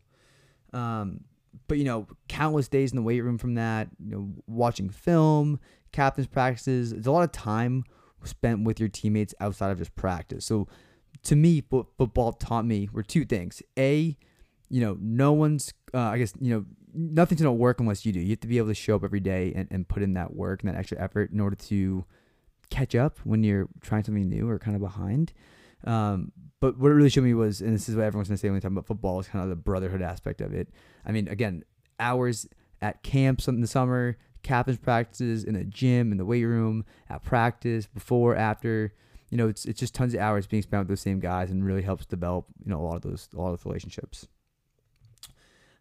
[0.74, 1.22] Um,
[1.68, 3.90] but you know, countless days in the weight room from that.
[4.04, 5.60] You know, watching film,
[5.92, 6.92] captain's practices.
[6.92, 7.84] It's a lot of time
[8.24, 10.46] spent with your teammates outside of just practice.
[10.46, 10.68] So,
[11.24, 13.62] to me, fo- football taught me were two things.
[13.78, 14.18] A,
[14.70, 15.74] you know, no one's.
[15.94, 18.20] Uh, I guess you know nothing's gonna work unless you do.
[18.20, 20.36] You have to be able to show up every day and, and put in that
[20.36, 22.06] work and that extra effort in order to
[22.70, 25.34] catch up when you're trying something new or kind of behind.
[25.86, 28.50] Um, but what it really showed me was, and this is what everyone's gonna say
[28.50, 30.70] when we talk about football, is kind of the brotherhood aspect of it.
[31.06, 31.64] I mean, again,
[32.00, 32.48] hours
[32.82, 37.24] at camps in the summer, captain's practices in the gym, in the weight room, at
[37.24, 38.94] practice, before, after.
[39.30, 41.64] You know, it's it's just tons of hours being spent with those same guys, and
[41.64, 44.28] really helps develop you know a lot of those a lot of relationships.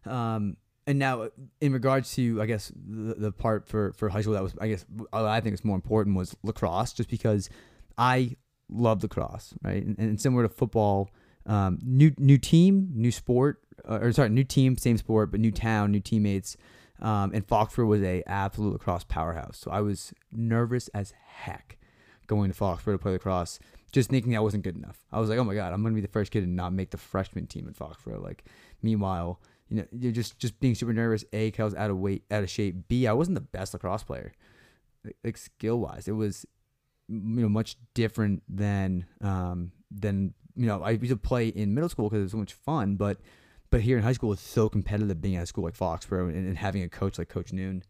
[0.05, 0.55] Um,
[0.87, 1.29] and now
[1.61, 4.69] in regards to I guess the, the part for for high school that was I
[4.69, 7.49] guess I think is more important was lacrosse, just because
[7.97, 8.35] I
[8.69, 9.83] love lacrosse, right?
[9.83, 11.09] And, and similar to football,
[11.45, 15.51] um, new new team, new sport, uh, or sorry, new team, same sport, but new
[15.51, 16.57] town, new teammates.
[17.01, 19.57] Um, and Foxborough was a absolute lacrosse powerhouse.
[19.57, 21.77] So I was nervous as heck
[22.27, 23.59] going to Foxborough to play lacrosse,
[23.91, 25.03] just thinking I wasn't good enough.
[25.11, 26.91] I was like, oh my god, I'm gonna be the first kid to not make
[26.91, 28.21] the freshman team at Foxborough.
[28.21, 28.45] Like,
[28.81, 31.23] meanwhile, you know, you're just just being super nervous.
[31.33, 32.87] A, cause I was out of weight, out of shape.
[32.87, 34.33] B, I wasn't the best lacrosse player,
[35.23, 36.07] like skill wise.
[36.07, 36.45] It was,
[37.09, 41.89] you know, much different than um than you know I used to play in middle
[41.89, 43.17] school because it was so much fun, but
[43.71, 46.47] but here in high school it's so competitive being at a school like Foxborough and,
[46.47, 47.83] and having a coach like Coach Noon.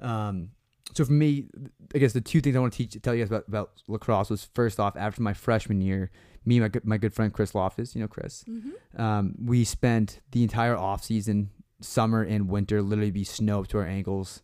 [0.00, 0.50] Um,
[0.94, 1.46] so for me,
[1.94, 4.30] I guess the two things I want to teach tell you guys about, about lacrosse
[4.30, 6.10] was first off after my freshman year,
[6.44, 9.00] me and my good, my good friend Chris Loftus, you know Chris, Mm-hmm.
[9.00, 13.78] um, we spent the entire off season, summer and winter, literally be snow up to
[13.78, 14.42] our ankles,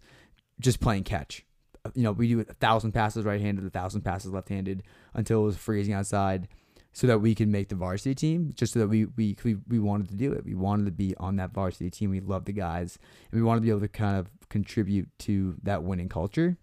[0.61, 1.45] just playing catch.
[1.92, 5.57] You know, we do a thousand passes right-handed, a thousand passes left-handed until it was
[5.57, 6.49] freezing outside,
[6.94, 8.53] so that we could make the varsity team.
[8.55, 10.44] Just so that we we we, we wanted to do it.
[10.44, 12.11] We wanted to be on that varsity team.
[12.11, 12.99] We loved the guys,
[13.31, 16.57] and we wanted to be able to kind of contribute to that winning culture.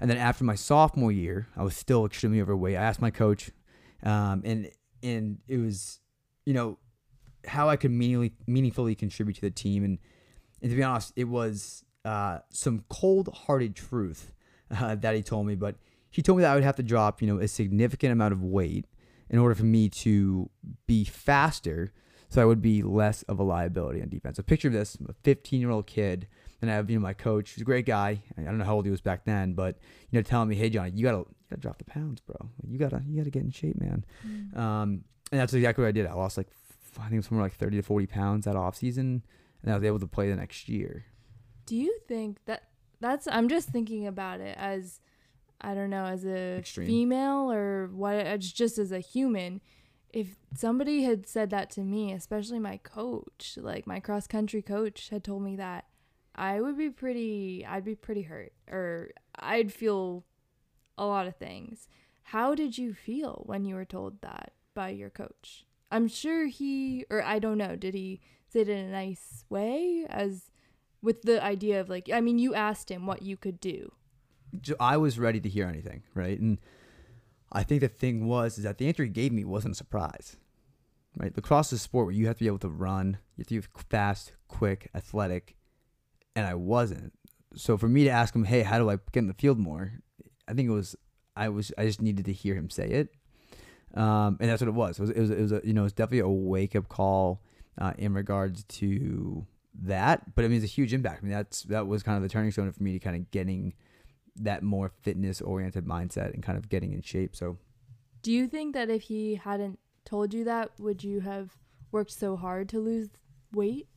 [0.00, 2.76] And then after my sophomore year, I was still extremely overweight.
[2.76, 3.50] I asked my coach,
[4.02, 4.70] um, and
[5.02, 6.00] and it was,
[6.46, 6.78] you know,
[7.46, 9.84] how I could meaningfully meaningfully contribute to the team.
[9.84, 9.98] And
[10.62, 14.32] and to be honest, it was uh, some cold-hearted truth
[14.74, 15.54] uh, that he told me.
[15.54, 15.76] But
[16.10, 18.42] he told me that I would have to drop, you know, a significant amount of
[18.42, 18.86] weight
[19.28, 20.48] in order for me to
[20.86, 21.92] be faster,
[22.30, 24.38] so I would be less of a liability on defense.
[24.38, 26.26] So picture this: I'm a 15-year-old kid,
[26.62, 28.22] and I have you know my coach, who's a great guy.
[28.38, 29.76] I don't know how old he was back then, but
[30.10, 32.36] you know, telling me, "Hey, Johnny, you gotta, you gotta drop the pounds, bro.
[32.66, 34.04] You gotta, you gotta get in shape, man."
[34.56, 36.06] Um, and that's exactly what I did.
[36.06, 36.48] I lost like
[36.96, 39.24] I think it was somewhere like 30 to 40 pounds that off season,
[39.62, 41.04] and I was able to play the next year.
[41.68, 42.62] Do you think that
[42.98, 43.28] that's?
[43.30, 45.00] I'm just thinking about it as,
[45.60, 46.86] I don't know, as a Extreme.
[46.86, 48.40] female or what?
[48.40, 49.60] Just as a human.
[50.10, 55.10] If somebody had said that to me, especially my coach, like my cross country coach,
[55.10, 55.84] had told me that,
[56.34, 57.66] I would be pretty.
[57.68, 60.24] I'd be pretty hurt, or I'd feel
[60.96, 61.86] a lot of things.
[62.22, 65.66] How did you feel when you were told that by your coach?
[65.90, 70.06] I'm sure he, or I don't know, did he say it in a nice way
[70.08, 70.50] as
[71.02, 73.92] with the idea of like, I mean, you asked him what you could do.
[74.80, 76.38] I was ready to hear anything, right?
[76.38, 76.58] And
[77.52, 80.36] I think the thing was is that the answer he gave me wasn't a surprise,
[81.16, 81.34] right?
[81.34, 83.60] Lacrosse is a sport where you have to be able to run, you have to
[83.60, 85.56] be fast, quick, athletic,
[86.34, 87.12] and I wasn't.
[87.54, 89.92] So for me to ask him, "Hey, how do I get in the field more?"
[90.46, 90.96] I think it was
[91.36, 93.14] I was I just needed to hear him say it,
[93.94, 94.98] um, and that's what it was.
[94.98, 97.42] It was it was, it was a, you know it's definitely a wake up call
[97.78, 99.46] uh, in regards to
[99.82, 101.22] that, but I mean it's a huge impact.
[101.22, 103.30] I mean that's that was kind of the turning stone for me to kind of
[103.30, 103.74] getting
[104.36, 107.34] that more fitness oriented mindset and kind of getting in shape.
[107.34, 107.58] So
[108.22, 111.56] Do you think that if he hadn't told you that, would you have
[111.92, 113.08] worked so hard to lose
[113.52, 113.88] weight?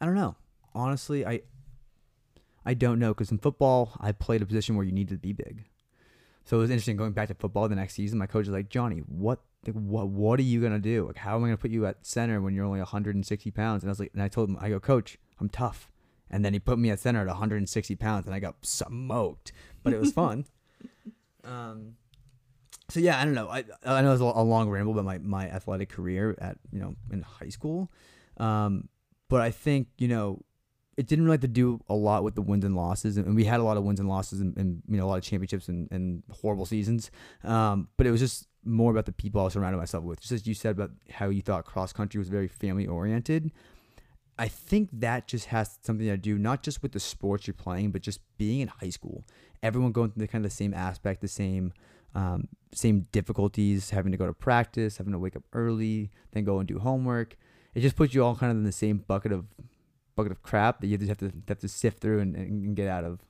[0.00, 0.36] I don't know.
[0.74, 1.42] Honestly, I
[2.64, 5.32] I don't know because in football I played a position where you need to be
[5.32, 5.64] big.
[6.44, 8.18] So it was interesting going back to football the next season.
[8.18, 11.06] My coach was like, Johnny, what like, what what are you gonna do?
[11.06, 13.82] Like, how am I gonna put you at center when you're only 160 pounds?
[13.82, 15.90] And I was like, and I told him, I go, Coach, I'm tough.
[16.30, 19.92] And then he put me at center at 160 pounds, and I got smoked, but
[19.92, 20.46] it was fun.
[21.44, 21.96] um,
[22.88, 23.48] so yeah, I don't know.
[23.48, 26.80] I I know it's a a long ramble but my my athletic career at you
[26.80, 27.90] know in high school,
[28.36, 28.88] um,
[29.28, 30.40] but I think you know
[30.96, 33.44] it didn't really have to do a lot with the wins and losses, and we
[33.44, 35.68] had a lot of wins and losses, and, and you know a lot of championships
[35.68, 37.10] and, and horrible seasons.
[37.42, 40.20] Um, but it was just more about the people I was surrounding myself with.
[40.20, 43.50] Just as you said about how you thought cross country was very family oriented.
[44.38, 47.92] I think that just has something to do not just with the sports you're playing,
[47.92, 49.24] but just being in high school.
[49.62, 51.72] Everyone going through the kind of the same aspect, the same
[52.14, 56.58] um, same difficulties, having to go to practice, having to wake up early, then go
[56.58, 57.36] and do homework.
[57.74, 59.46] it just puts you all kind of in the same bucket of
[60.16, 62.88] bucket of crap that you just have to have to sift through and, and get
[62.88, 63.20] out of.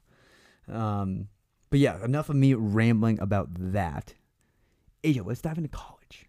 [0.69, 1.29] Um,
[1.71, 4.15] but yeah, enough of me rambling about that.
[5.03, 6.27] Asia, let's dive into college.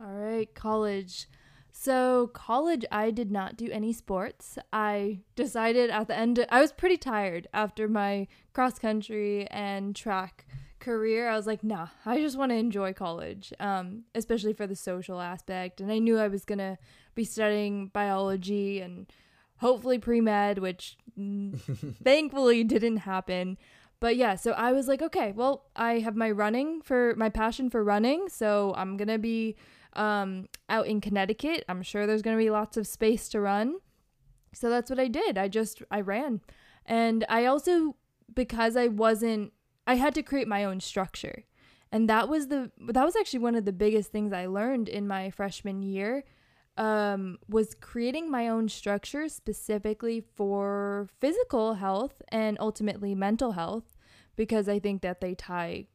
[0.00, 1.28] All right, college.
[1.76, 4.58] So, college, I did not do any sports.
[4.72, 10.46] I decided at the end, I was pretty tired after my cross country and track
[10.78, 11.28] career.
[11.28, 15.20] I was like, nah, I just want to enjoy college, um, especially for the social
[15.20, 15.80] aspect.
[15.80, 16.78] And I knew I was going to
[17.16, 19.10] be studying biology and
[19.58, 20.96] hopefully pre med, which
[22.04, 23.58] thankfully didn't happen.
[24.00, 27.70] But yeah, so I was like, okay, well, I have my running for my passion
[27.70, 28.28] for running.
[28.28, 29.56] So I'm going to be
[29.94, 31.64] um, out in Connecticut.
[31.68, 33.76] I'm sure there's going to be lots of space to run.
[34.52, 35.38] So that's what I did.
[35.38, 36.40] I just, I ran.
[36.84, 37.96] And I also,
[38.34, 39.52] because I wasn't,
[39.86, 41.44] I had to create my own structure.
[41.90, 45.06] And that was the, that was actually one of the biggest things I learned in
[45.06, 46.24] my freshman year
[46.76, 53.96] um, was creating my own structure specifically for physical health and ultimately mental health
[54.36, 55.86] because I think that they tie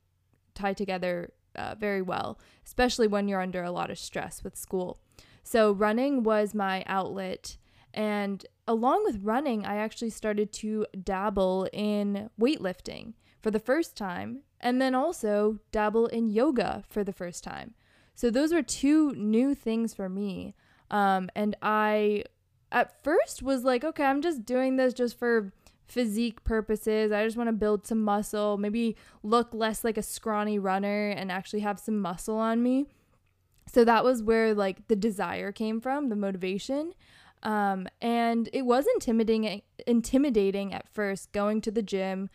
[0.56, 5.00] tie together uh, very well, especially when you're under a lot of stress with school.
[5.44, 7.58] So running was my outlet,
[7.94, 14.44] and along with running, I actually started to dabble in weightlifting for the first time,
[14.60, 17.74] and then also dabble in yoga for the first time.
[18.14, 20.54] So those were two new things for me.
[20.92, 22.24] Um, and I,
[22.72, 25.54] at first, was like, okay, I'm just doing this just for
[25.88, 27.12] physique purposes.
[27.12, 31.32] I just want to build some muscle, maybe look less like a scrawny runner and
[31.32, 32.86] actually have some muscle on me.
[33.72, 36.94] So that was where like the desire came from, the motivation.
[37.42, 42.30] Um, and it was intimidating intimidating at first going to the gym.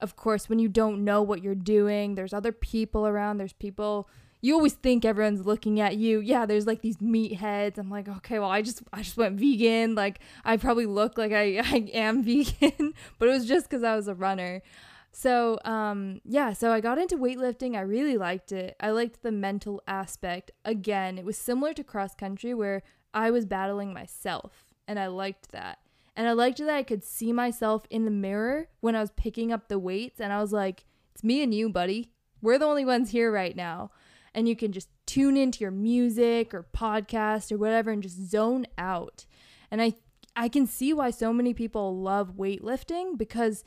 [0.00, 4.08] Of course, when you don't know what you're doing, there's other people around, there's people
[4.46, 6.20] you always think everyone's looking at you.
[6.20, 7.78] Yeah, there's like these meatheads.
[7.78, 9.96] I'm like, okay, well, I just I just went vegan.
[9.96, 13.96] Like I probably look like I, I am vegan, but it was just because I
[13.96, 14.62] was a runner.
[15.10, 17.76] So um, yeah, so I got into weightlifting.
[17.76, 18.76] I really liked it.
[18.78, 20.52] I liked the mental aspect.
[20.64, 25.50] Again, it was similar to cross country where I was battling myself, and I liked
[25.50, 25.78] that.
[26.14, 29.52] And I liked that I could see myself in the mirror when I was picking
[29.52, 32.10] up the weights, and I was like, it's me and you, buddy.
[32.40, 33.90] We're the only ones here right now
[34.36, 38.66] and you can just tune into your music or podcast or whatever and just zone
[38.76, 39.24] out.
[39.70, 39.94] And I
[40.36, 43.64] I can see why so many people love weightlifting because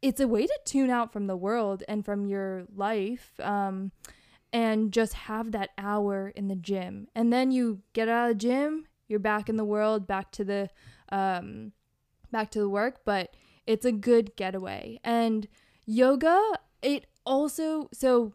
[0.00, 3.90] it's a way to tune out from the world and from your life um,
[4.52, 7.08] and just have that hour in the gym.
[7.16, 10.44] And then you get out of the gym, you're back in the world, back to
[10.44, 10.70] the
[11.10, 11.72] um,
[12.30, 13.34] back to the work, but
[13.66, 15.00] it's a good getaway.
[15.02, 15.48] And
[15.84, 16.40] yoga,
[16.80, 18.34] it also so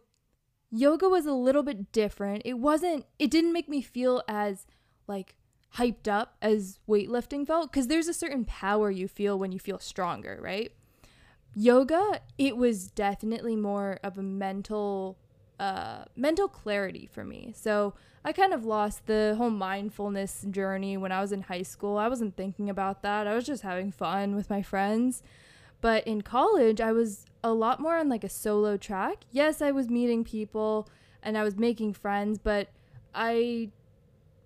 [0.70, 2.42] yoga was a little bit different.
[2.44, 4.66] It wasn't, it didn't make me feel as
[5.06, 5.34] like
[5.76, 9.78] hyped up as weightlifting felt because there's a certain power you feel when you feel
[9.78, 10.72] stronger, right?
[11.54, 15.18] Yoga, it was definitely more of a mental
[15.58, 17.52] uh, mental clarity for me.
[17.56, 21.98] So I kind of lost the whole mindfulness journey when I was in high school.
[21.98, 23.26] I wasn't thinking about that.
[23.26, 25.22] I was just having fun with my friends.
[25.80, 29.24] But in college, I was a lot more on like a solo track.
[29.30, 30.88] Yes, I was meeting people
[31.22, 32.68] and I was making friends, but
[33.14, 33.70] I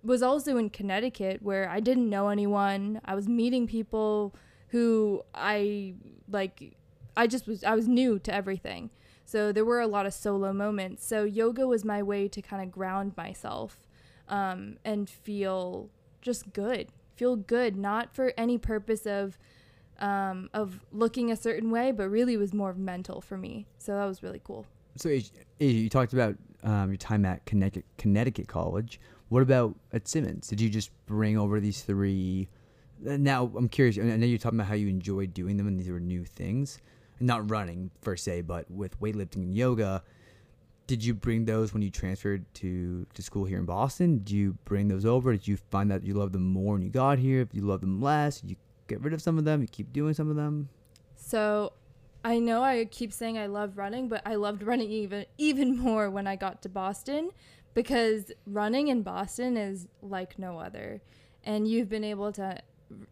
[0.03, 3.01] was also in Connecticut where I didn't know anyone.
[3.05, 4.35] I was meeting people
[4.67, 5.93] who I
[6.29, 6.75] like
[7.15, 8.89] I just was I was new to everything.
[9.25, 11.05] So there were a lot of solo moments.
[11.05, 13.87] So yoga was my way to kind of ground myself
[14.27, 15.89] um, and feel
[16.21, 16.89] just good.
[17.15, 19.37] Feel good, not for any purpose of
[19.99, 23.65] um, of looking a certain way, but really was more mental for me.
[23.77, 24.65] So that was really cool.
[24.95, 25.09] So,
[25.59, 28.99] you talked about um, your time at Connecticut, Connecticut College.
[29.29, 30.47] What about at Simmons?
[30.47, 32.47] Did you just bring over these three?
[33.07, 33.97] Uh, now, I'm curious.
[33.97, 36.79] I know you're talking about how you enjoyed doing them and these were new things.
[37.19, 40.03] Not running, per se, but with weightlifting and yoga.
[40.85, 44.19] Did you bring those when you transferred to, to school here in Boston?
[44.19, 45.31] Did you bring those over?
[45.31, 47.41] Did you find that you loved them more when you got here?
[47.41, 49.61] If you loved them less, you get rid of some of them?
[49.61, 50.69] You keep doing some of them?
[51.15, 51.73] So
[52.23, 56.09] I know I keep saying I love running, but I loved running even even more
[56.09, 57.31] when I got to Boston
[57.73, 61.01] because running in Boston is like no other.
[61.43, 62.59] And you've been able to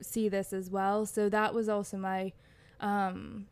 [0.02, 1.06] see this as well.
[1.06, 2.32] So that was also my
[2.80, 3.48] um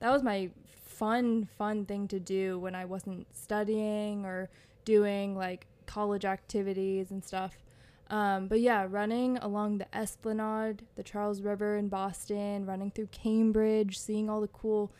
[0.00, 0.50] that was my
[0.84, 4.48] fun fun thing to do when I wasn't studying or
[4.84, 7.63] doing like college activities and stuff.
[8.10, 13.98] Um, but yeah, running along the Esplanade, the Charles River in Boston, running through Cambridge,
[13.98, 14.92] seeing all the cool,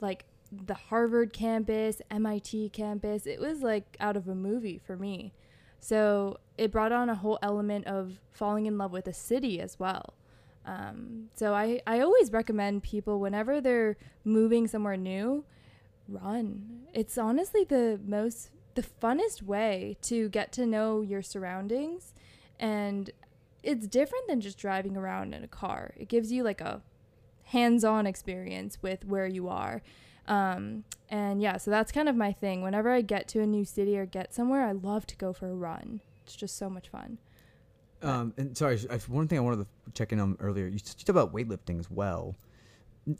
[0.00, 5.32] like the Harvard campus, MIT campus, it was like out of a movie for me.
[5.80, 9.80] So it brought on a whole element of falling in love with a city as
[9.80, 10.14] well.
[10.64, 15.44] Um, so I, I always recommend people whenever they're moving somewhere new,
[16.06, 16.82] run.
[16.94, 22.14] It's honestly the most the funnest way to get to know your surroundings
[22.62, 23.10] and
[23.62, 25.92] it's different than just driving around in a car.
[25.96, 26.80] It gives you like a
[27.46, 29.82] hands-on experience with where you are.
[30.28, 32.62] Um, and yeah, so that's kind of my thing.
[32.62, 35.50] Whenever I get to a new city or get somewhere, I love to go for
[35.50, 36.00] a run.
[36.24, 37.18] It's just so much fun.
[38.00, 40.66] Um, and sorry, one thing I wanted to check in on earlier.
[40.66, 42.34] You talked about weightlifting as well,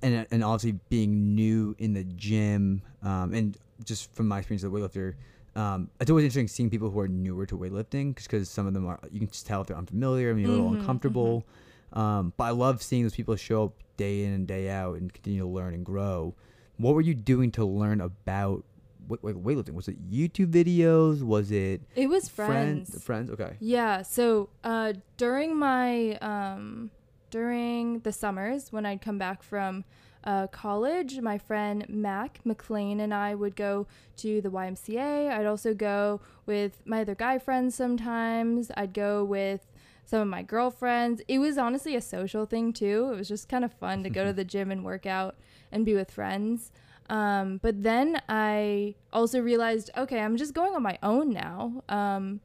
[0.03, 4.71] and and obviously being new in the gym, um, and just from my experience as
[4.71, 5.15] a weightlifter,
[5.55, 8.87] um, it's always interesting seeing people who are newer to weightlifting because some of them
[8.87, 11.45] are you can just tell if they're unfamiliar, maybe a little Mhm, uncomfortable.
[11.93, 15.13] Um, but I love seeing those people show up day in and day out and
[15.13, 16.35] continue to learn and grow.
[16.79, 18.65] What were you doing to learn about
[19.09, 19.75] weightlifting?
[19.75, 21.23] Was it YouTube videos?
[21.23, 22.89] Was it It was friends?
[22.91, 23.05] friends.
[23.05, 23.31] Friends.
[23.31, 23.57] Okay.
[23.61, 24.03] Yeah.
[24.03, 26.91] So uh, during my um,
[27.31, 29.85] during the summers when I'd come back from
[30.25, 33.87] uh, college, my friend Mac McLean and I would go
[34.19, 35.31] to the YMCA.
[35.31, 38.71] I'd also go with my other guy friends sometimes.
[38.77, 39.67] I'd go with
[40.05, 41.23] some of my girlfriends.
[41.29, 43.11] It was honestly a social thing too.
[43.13, 45.37] It was just kind of fun to go to the gym and work out
[45.71, 46.71] and be with friends.
[47.09, 51.83] Um, but then I also realized, okay, I'm just going on my own now.
[51.89, 52.41] Um,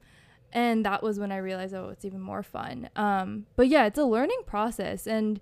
[0.54, 2.90] and that was when I realized, oh, it's even more fun.
[2.96, 5.40] Um, but yeah, it's a learning process, and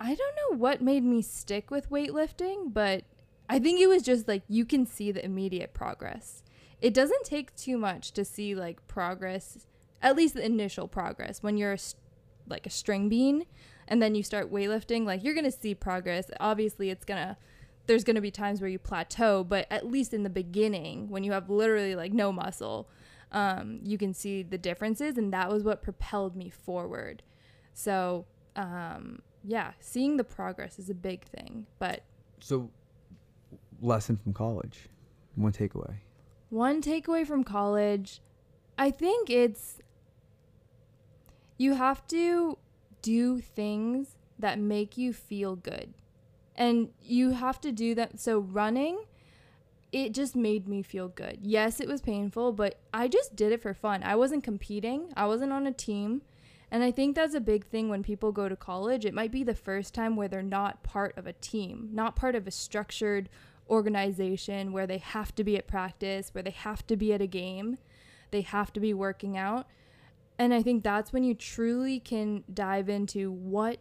[0.00, 3.04] I don't know what made me stick with weightlifting, but
[3.48, 6.42] I think it was just like you can see the immediate progress.
[6.80, 9.66] It doesn't take too much to see like progress,
[10.02, 11.78] at least the initial progress when you're a,
[12.48, 13.44] like a string bean,
[13.88, 15.06] and then you start weightlifting.
[15.06, 16.30] Like you're gonna see progress.
[16.40, 17.38] Obviously, it's gonna
[17.86, 21.32] there's gonna be times where you plateau, but at least in the beginning, when you
[21.32, 22.90] have literally like no muscle,
[23.32, 27.22] um, you can see the differences, and that was what propelled me forward.
[27.72, 31.66] So, um, yeah, seeing the progress is a big thing.
[31.78, 32.02] But
[32.40, 32.70] So,
[33.80, 34.88] lesson from college.
[35.36, 35.94] One takeaway.
[36.50, 38.20] one takeaway from college,
[38.78, 39.78] I think it's
[41.58, 42.58] you have to
[43.02, 45.94] do things that make you feel good.
[46.54, 48.18] And you have to do that.
[48.18, 49.04] So, running,
[49.92, 51.38] it just made me feel good.
[51.42, 54.02] Yes, it was painful, but I just did it for fun.
[54.02, 56.22] I wasn't competing, I wasn't on a team.
[56.70, 59.04] And I think that's a big thing when people go to college.
[59.04, 62.34] It might be the first time where they're not part of a team, not part
[62.34, 63.28] of a structured
[63.68, 67.26] organization where they have to be at practice, where they have to be at a
[67.26, 67.78] game,
[68.30, 69.66] they have to be working out.
[70.38, 73.78] And I think that's when you truly can dive into what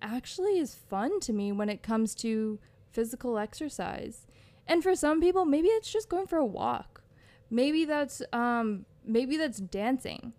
[0.00, 2.58] actually is fun to me when it comes to
[2.92, 4.26] physical exercise.
[4.66, 7.02] And for some people, maybe it's just going for a walk.
[7.50, 10.32] Maybe that's um maybe that's dancing.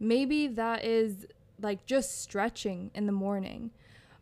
[0.00, 1.26] Maybe that is
[1.60, 3.70] like just stretching in the morning.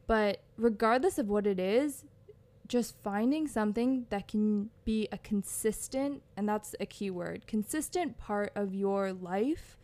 [0.07, 2.05] But regardless of what it is,
[2.66, 8.53] just finding something that can be a consistent, and that's a key word, consistent part
[8.55, 9.79] of your life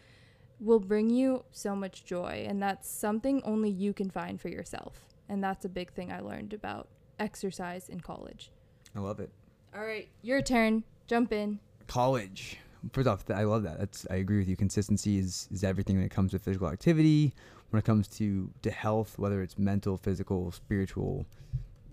[0.61, 2.45] will bring you so much joy.
[2.47, 5.07] And that's something only you can find for yourself.
[5.29, 6.89] And that's a big thing I learned about
[7.19, 8.51] exercise in college.
[8.95, 9.31] I love it.
[9.75, 10.85] All right, your turn.
[11.07, 11.59] Jump in.
[11.87, 12.59] College.
[12.93, 13.79] First off, I love that.
[13.79, 14.57] That's I agree with you.
[14.57, 17.33] Consistency is is everything when it comes to physical activity,
[17.71, 21.27] when it comes to to health, whether it's mental, physical, spiritual,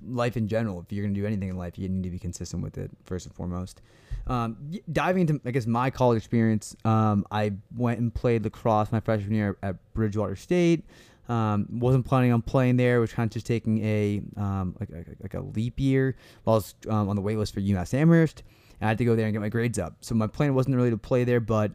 [0.08, 0.82] life in general.
[0.82, 3.26] If you're gonna do anything in life, you need to be consistent with it first
[3.26, 3.82] and foremost.
[4.28, 4.58] Um,
[4.92, 9.34] diving into I guess my college experience, um, I went and played lacrosse my freshman
[9.34, 10.86] year at Bridgewater State.
[11.30, 13.00] Um, wasn't planning on playing there.
[13.00, 16.58] Was kind of just taking a um, like, like like a leap year while I
[16.58, 18.44] was um, on the waitlist for UMass Amherst.
[18.82, 19.96] And I had to go there and get my grades up.
[20.02, 21.72] So my plan wasn't really to play there, but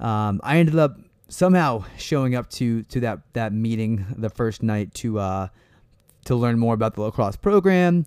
[0.00, 0.98] um, I ended up
[1.28, 5.48] somehow showing up to to that that meeting the first night to uh,
[6.24, 8.04] to learn more about the lacrosse program.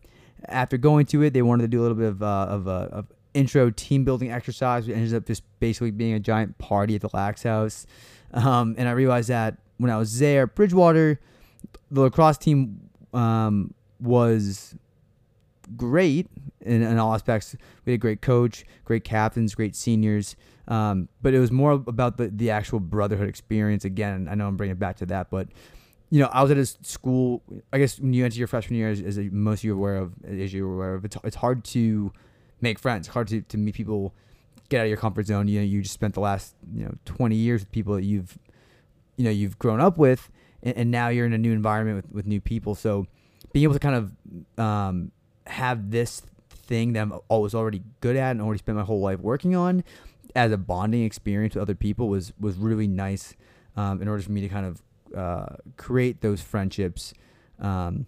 [0.50, 2.90] After going to it, they wanted to do a little bit of uh, of, uh,
[2.92, 4.88] of intro team building exercise.
[4.88, 7.88] It ended up just basically being a giant party at the Lax House.
[8.34, 11.20] Um, and I realized that when I was there, Bridgewater,
[11.90, 14.76] the lacrosse team um, was
[15.78, 16.28] great
[16.64, 17.56] in, in all aspects.
[17.86, 20.36] We had a great coach, great captains, great seniors.
[20.68, 23.86] Um, but it was more about the, the actual brotherhood experience.
[23.86, 25.50] Again, I know I'm bringing it back to that, but
[26.10, 27.42] you know, I was at a school.
[27.72, 29.98] I guess when you enter your freshman year, as, as most of you are aware
[29.98, 32.14] of, as you're aware of, it's, it's hard to
[32.62, 33.08] make friends.
[33.08, 34.14] Hard to, to meet people,
[34.70, 35.48] get out of your comfort zone.
[35.48, 38.38] You know, you just spent the last you know 20 years with people that you've
[39.18, 40.30] you know you've grown up with,
[40.62, 42.76] and, and now you're in a new environment with, with new people.
[42.76, 43.08] So
[43.52, 45.12] being able to kind of um,
[45.48, 46.22] have this
[46.64, 49.84] thing that I'm always already good at and already spent my whole life working on,
[50.36, 53.36] as a bonding experience with other people was was really nice.
[53.76, 54.84] Um, in order for me to kind of
[55.18, 57.14] uh, create those friendships.
[57.60, 58.06] Um,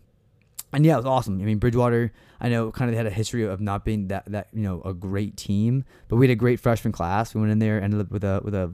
[0.72, 1.42] and yeah, it was awesome.
[1.42, 4.48] I mean, Bridgewater, I know kind of had a history of not being that that
[4.54, 7.34] you know a great team, but we had a great freshman class.
[7.34, 8.74] We went in there, ended up with a with a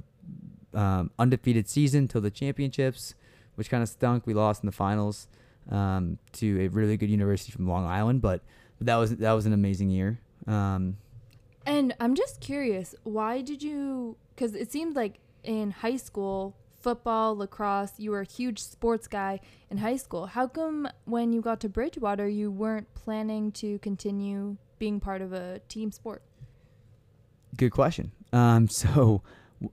[0.73, 3.13] um, undefeated season till the championships,
[3.55, 4.25] which kind of stunk.
[4.25, 5.27] We lost in the finals
[5.69, 8.41] um, to a really good university from Long Island, but,
[8.81, 10.19] but that was that was an amazing year.
[10.47, 10.97] Um,
[11.67, 14.17] And I'm just curious, why did you?
[14.33, 19.39] Because it seemed like in high school, football, lacrosse, you were a huge sports guy
[19.69, 20.25] in high school.
[20.25, 25.31] How come when you got to Bridgewater, you weren't planning to continue being part of
[25.31, 26.23] a team sport?
[27.55, 28.13] Good question.
[28.33, 29.21] Um, so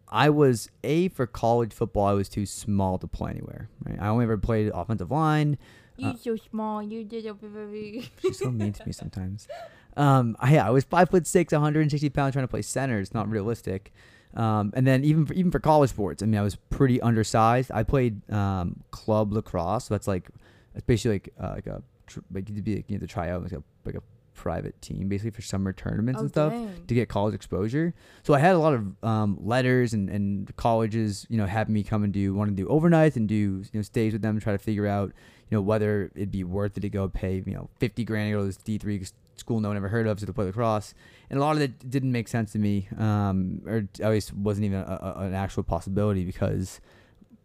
[0.07, 2.05] I was a for college football.
[2.05, 3.71] I was too small to play anywhere.
[3.87, 3.99] Right?
[3.99, 5.57] I only ever played offensive line.
[5.99, 6.83] You Uh, so small.
[6.83, 8.11] You did a very.
[8.23, 9.47] She's so mean to me sometimes.
[9.97, 13.01] Um, I, yeah, I was five foot six, 160 pounds, trying to play center.
[13.01, 13.93] It's not realistic.
[14.35, 17.73] Um, and then even for, even for college sports, I mean, I was pretty undersized.
[17.75, 19.87] I played um, club lacrosse.
[19.87, 20.29] So that's like
[20.77, 23.31] it's basically like uh, like a tr- like you'd be like, you know, to try
[23.31, 24.03] out like a like a
[24.35, 26.85] private team basically for summer tournaments Oh, and stuff dang.
[26.87, 27.93] to get college exposure.
[28.23, 31.83] So I had a lot of um, letters and, and colleges, you know, having me
[31.83, 34.53] come and do want to do overnights and do you know stays with them try
[34.53, 35.13] to figure out,
[35.51, 38.33] you know, whether it'd be worth it to go pay you know fifty grand to
[38.33, 39.05] go to this D three
[39.37, 40.95] school no one ever heard of to play lacrosse,
[41.31, 44.65] and a lot of it didn't make sense to me, um, or at least wasn't
[44.65, 46.81] even a, a, an actual possibility because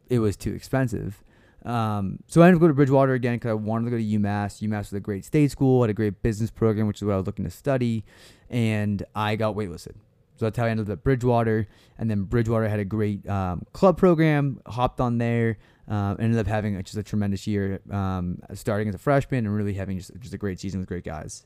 [0.10, 1.24] it was too expensive.
[1.66, 4.04] Um, so I ended up going to Bridgewater again because I wanted to go to
[4.04, 4.62] UMass.
[4.68, 7.18] UMass was a great state school, had a great business program, which is what I
[7.18, 8.04] was looking to study,
[8.49, 9.95] and I got waitlisted.
[10.36, 11.68] So that's how I ended up at Bridgewater.
[11.97, 15.58] And then Bridgewater had a great um, club program, hopped on there,
[15.88, 19.74] um, ended up having just a tremendous year, um, starting as a freshman and really
[19.74, 21.46] having just, just a great season with great guys.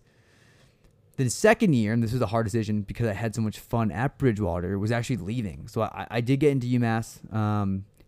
[1.16, 3.92] Then second year, and this was a hard decision because I had so much fun
[3.92, 5.68] at Bridgewater, was actually leaving.
[5.68, 7.20] So I, I did get into UMass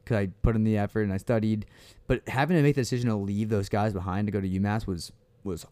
[0.04, 1.66] because I put in the effort and I studied,
[2.06, 4.86] but having to make the decision to leave those guys behind to go to UMass
[4.86, 5.12] was
[5.44, 5.66] was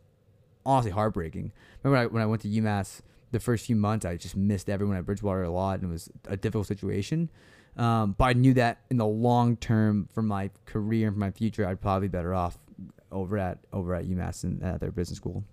[0.65, 1.51] honestly heartbreaking.
[1.83, 3.01] Remember when I, when I went to UMass
[3.31, 6.09] the first few months, I just missed everyone at Bridgewater a lot, and it was
[6.27, 7.29] a difficult situation.
[7.77, 11.31] Um, but I knew that in the long term, for my career and for my
[11.31, 12.57] future, I'd probably be better off
[13.11, 15.43] over at over at UMass and at their business school,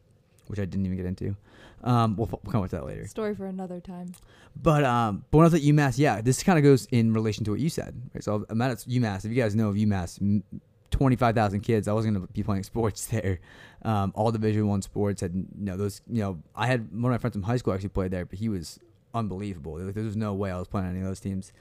[0.46, 1.36] which I didn't even get into.
[1.82, 3.06] Um, we'll, we'll come with that later.
[3.06, 4.14] Story for another time.
[4.60, 7.44] But um, but when I was at UMass, yeah, this kind of goes in relation
[7.44, 7.94] to what you said.
[8.14, 8.24] Right?
[8.24, 9.24] So I'm at UMass.
[9.24, 10.42] If you guys know of UMass,
[10.90, 11.88] twenty five thousand kids.
[11.88, 13.40] I wasn't going to be playing sports there.
[13.82, 16.00] Um, all Division One sports had you know those.
[16.08, 18.38] You know, I had one of my friends from high school actually played there, but
[18.38, 18.78] he was
[19.12, 19.74] unbelievable.
[19.74, 21.52] There, there was no way I was playing on any of those teams.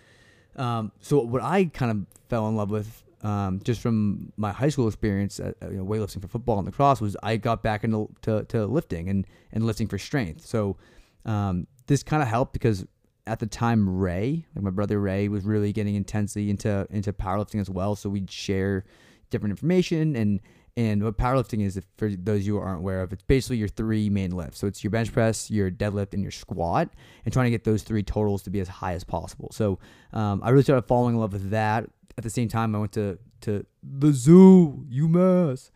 [0.56, 3.04] Um, so what I kind of fell in love with.
[3.24, 6.99] Um, just from my high school experience, at, you know, weightlifting for football and lacrosse,
[6.99, 10.45] was I got back into to, to lifting and, and lifting for strength.
[10.45, 10.76] So
[11.24, 12.86] um, this kind of helped because
[13.26, 17.62] at the time Ray, like my brother Ray, was really getting intensely into into powerlifting
[17.62, 17.95] as well.
[17.95, 18.84] So we'd share
[19.30, 20.41] different information and
[20.76, 24.09] and what powerlifting is, if for those you aren't aware of, it's basically your three
[24.09, 24.59] main lifts.
[24.59, 26.89] So it's your bench press, your deadlift, and your squat,
[27.26, 29.49] and trying to get those three totals to be as high as possible.
[29.51, 29.78] So
[30.13, 31.88] um, I really started falling in love with that.
[32.17, 35.69] At the same time, I went to to the zoo, UMass,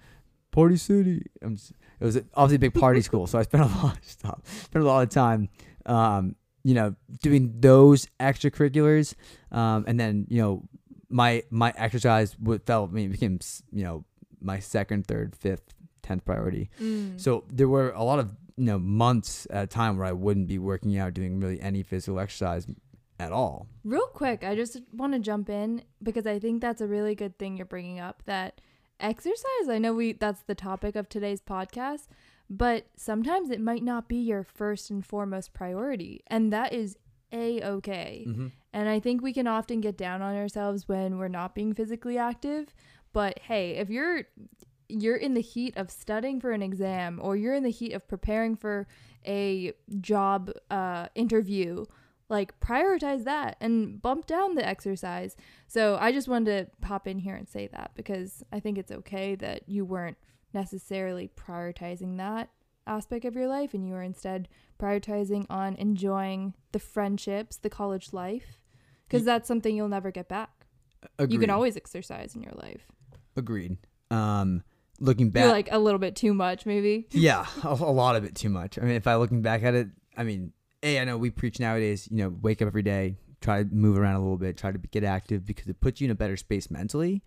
[0.52, 1.26] Party City.
[1.48, 4.84] Just, it was obviously a big party school, so I spent a lot stop, spent
[4.84, 5.50] a lot of time,
[5.86, 9.14] um, you know, doing those extracurriculars,
[9.52, 10.64] um, and then you know,
[11.10, 13.40] my my exercise would felt I mean, became
[13.72, 14.06] you know
[14.42, 16.70] my second, third, fifth, tenth priority.
[16.82, 17.20] Mm.
[17.20, 20.48] So there were a lot of you know months at a time where I wouldn't
[20.48, 22.68] be working out, doing really any physical exercise
[23.20, 23.68] at all.
[23.84, 27.38] Real quick, I just want to jump in because I think that's a really good
[27.38, 28.62] thing you're bringing up that
[29.00, 29.70] exercise.
[29.70, 32.08] I know we that's the topic of today's podcast,
[32.50, 36.98] but sometimes it might not be your first and foremost priority, and that is
[37.32, 38.26] a okay.
[38.28, 38.48] Mm-hmm.
[38.74, 42.18] And I think we can often get down on ourselves when we're not being physically
[42.18, 42.74] active,
[43.14, 44.24] but hey, if you're
[44.90, 48.08] you're in the heat of studying for an exam or you're in the heat of
[48.08, 48.88] preparing for
[49.26, 51.86] a job uh, interview
[52.30, 55.36] like prioritize that and bump down the exercise.
[55.68, 58.92] So I just wanted to pop in here and say that because I think it's
[58.92, 60.18] okay that you weren't
[60.54, 62.50] necessarily prioritizing that
[62.86, 64.48] aspect of your life and you were instead
[64.80, 68.60] prioritizing on enjoying the friendships, the college life
[69.08, 70.66] because that's something you'll never get back.
[71.18, 71.34] Agreed.
[71.34, 72.88] You can always exercise in your life.
[73.38, 73.78] Agreed.
[74.12, 74.64] Um,
[75.00, 77.08] looking back, You're like a little bit too much maybe.
[77.12, 78.78] yeah, a, a lot of it too much.
[78.78, 81.60] I mean, if I looking back at it, I mean, a I know we preach
[81.60, 82.08] nowadays.
[82.12, 84.78] You know, wake up every day, try to move around a little bit, try to
[84.78, 87.24] get active because it puts you in a better space mentally.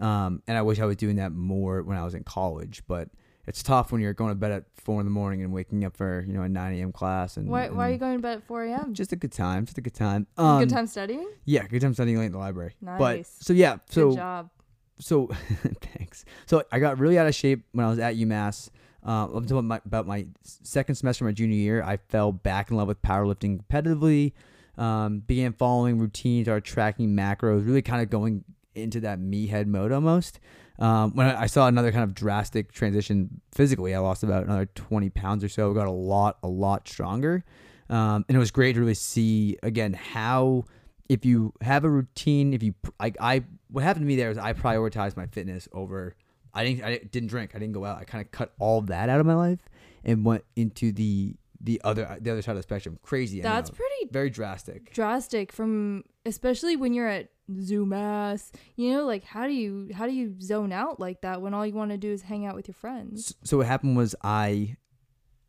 [0.00, 3.10] Um, and I wish I was doing that more when I was in college, but
[3.46, 5.96] it's tough when you're going to bed at four in the morning and waking up
[5.96, 6.90] for you know a 9 a.m.
[6.92, 7.36] class.
[7.36, 8.94] And Why, why are you going to bed at 4 a.m.?
[8.94, 9.66] Just a good time.
[9.66, 10.26] Just a good time.
[10.36, 11.28] good Um, time studying?
[11.44, 12.74] Yeah, good time studying late in the library.
[12.82, 13.36] But Nice.
[13.40, 14.50] so yeah, so Good job.
[14.98, 15.26] So
[15.80, 16.24] thanks.
[16.46, 18.70] So I got really out of shape when I was at UMass.
[19.06, 22.70] Uh, up until my, about my second semester of my junior year, I fell back
[22.70, 24.32] in love with powerlifting competitively.
[24.78, 29.68] Um, began following routines, started tracking macros, really kind of going into that me head
[29.68, 30.40] mode almost.
[30.78, 34.66] Um, when I, I saw another kind of drastic transition physically, I lost about another
[34.74, 35.72] 20 pounds or so.
[35.74, 37.44] Got a lot, a lot stronger.
[37.88, 40.64] Um, and it was great to really see again how
[41.08, 44.38] if you have a routine, if you like, I what happened to me there is
[44.38, 46.14] I prioritized my fitness over.
[46.54, 46.84] I didn't.
[46.84, 47.50] I didn't drink.
[47.56, 47.98] I didn't go out.
[47.98, 49.58] I kind of cut all that out of my life
[50.04, 53.00] and went into the the other the other side of the spectrum.
[53.02, 53.40] Crazy.
[53.40, 53.76] That's know.
[53.76, 54.92] pretty very drastic.
[54.92, 58.52] drastic from especially when you're at Zoomass.
[58.76, 61.66] You know, like how do you how do you zone out like that when all
[61.66, 63.34] you want to do is hang out with your friends?
[63.42, 64.76] So what happened was I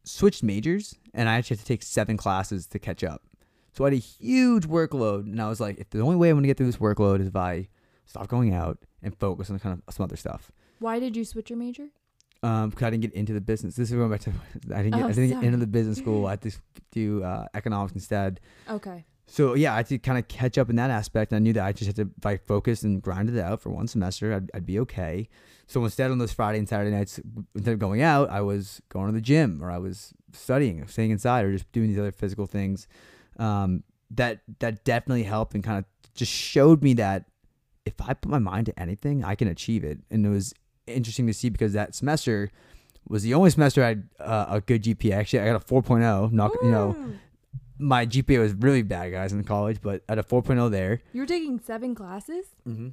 [0.04, 3.22] switched majors and I actually had to take seven classes to catch up.
[3.74, 6.38] So I had a huge workload, and I was like, if the only way I'm
[6.38, 7.68] gonna get through this workload is if I
[8.06, 10.52] stop going out and focus on kind of some other stuff.
[10.80, 11.88] Why did you switch your major?
[12.44, 13.76] Um, because I didn't get into the business.
[13.76, 14.32] This is going back to
[14.76, 16.26] I didn't get, Oh, I didn't get into the business school.
[16.28, 16.52] I had to
[16.92, 18.40] do uh, economics instead.
[18.70, 19.06] Okay.
[19.28, 21.32] So yeah, I had to kind of catch up in that aspect.
[21.32, 23.62] And I knew that I just had to if I focus and grind it out
[23.62, 25.28] for one semester, I'd, I'd be okay.
[25.68, 27.20] So instead on those Friday and Saturday nights,
[27.56, 30.88] instead of going out, I was going to the gym or I was studying, or
[30.88, 32.88] staying inside, or just doing these other physical things.
[33.40, 37.26] Um, that that definitely helped and kind of just showed me that
[37.86, 40.00] if I put my mind to anything, I can achieve it.
[40.12, 40.54] And it was
[40.88, 42.52] interesting to see because that semester
[43.08, 45.14] was the only semester I had uh, a good GPA.
[45.14, 46.32] Actually, I got a 4.0.
[46.32, 46.96] Not you know
[47.78, 51.02] my GPA was really bad, guys, in college, but at a 4.0 there.
[51.14, 52.46] you were taking seven classes.
[52.68, 52.90] Mm-hmm.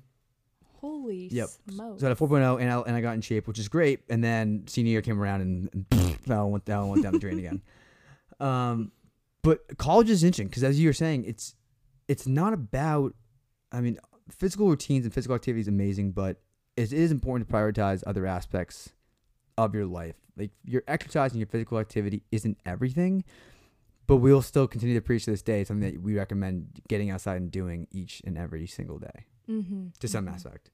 [0.81, 1.49] Holy Yep.
[1.71, 2.01] smokes!
[2.01, 4.01] So at a 4.0, and I, and I got in shape, which is great.
[4.11, 5.87] And then senior year came around, and, and
[6.27, 7.63] that one went down, went down the drain again.
[8.41, 8.91] Um,
[9.45, 11.55] but college is interesting because, as you were saying, it's
[12.09, 13.15] it's not about.
[13.71, 13.99] I mean,
[14.33, 16.41] physical routines and physical activity is amazing, but
[16.77, 18.93] it is important to prioritize other aspects
[19.59, 20.17] of your life.
[20.37, 23.25] Like your exercise and your physical activity isn't everything,
[24.07, 27.37] but we'll still continue to preach to this day something that we recommend getting outside
[27.37, 29.89] and doing each and every single day mm-hmm.
[29.99, 30.35] to some mm-hmm.
[30.35, 30.71] aspect.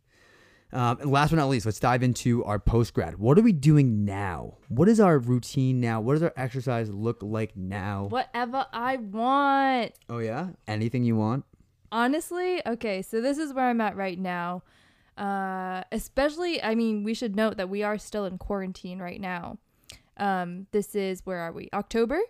[0.70, 3.18] Um, and last but not least, let's dive into our post grad.
[3.18, 4.58] What are we doing now?
[4.68, 6.02] What is our routine now?
[6.02, 8.04] What does our exercise look like now?
[8.10, 9.92] Whatever I want.
[10.10, 11.44] Oh yeah, anything you want.
[11.90, 14.62] Honestly, okay, so this is where I'm at right now.
[15.16, 19.58] Uh, especially, I mean, we should note that we are still in quarantine right now.
[20.16, 21.68] Um, this is where are we?
[21.72, 22.20] October.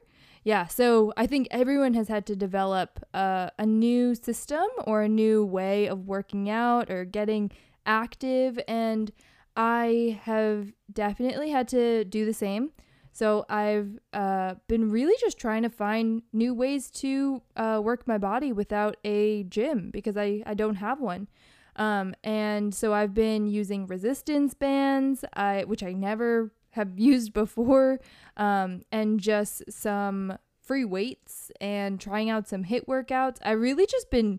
[0.44, 5.08] Yeah, so I think everyone has had to develop uh, a new system or a
[5.08, 7.50] new way of working out or getting
[7.84, 9.10] active, and
[9.56, 12.70] I have definitely had to do the same.
[13.18, 18.16] So I've uh, been really just trying to find new ways to uh, work my
[18.16, 21.26] body without a gym because I, I don't have one.
[21.74, 27.98] Um, and so I've been using resistance bands, I, which I never have used before,
[28.36, 33.38] um, and just some free weights and trying out some HIIT workouts.
[33.42, 34.38] I really just been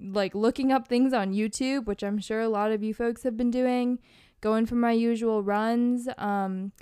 [0.00, 3.36] like looking up things on YouTube, which I'm sure a lot of you folks have
[3.36, 3.98] been doing,
[4.40, 6.08] going for my usual runs.
[6.16, 6.72] Um,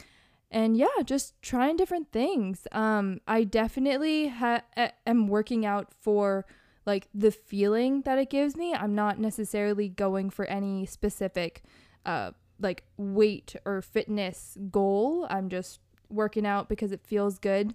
[0.51, 2.67] and yeah, just trying different things.
[2.73, 4.63] Um, I definitely ha-
[5.07, 6.45] am working out for
[6.87, 8.75] like the feeling that it gives me.
[8.75, 11.63] I'm not necessarily going for any specific
[12.07, 15.27] uh like weight or fitness goal.
[15.31, 17.75] I'm just working out because it feels good.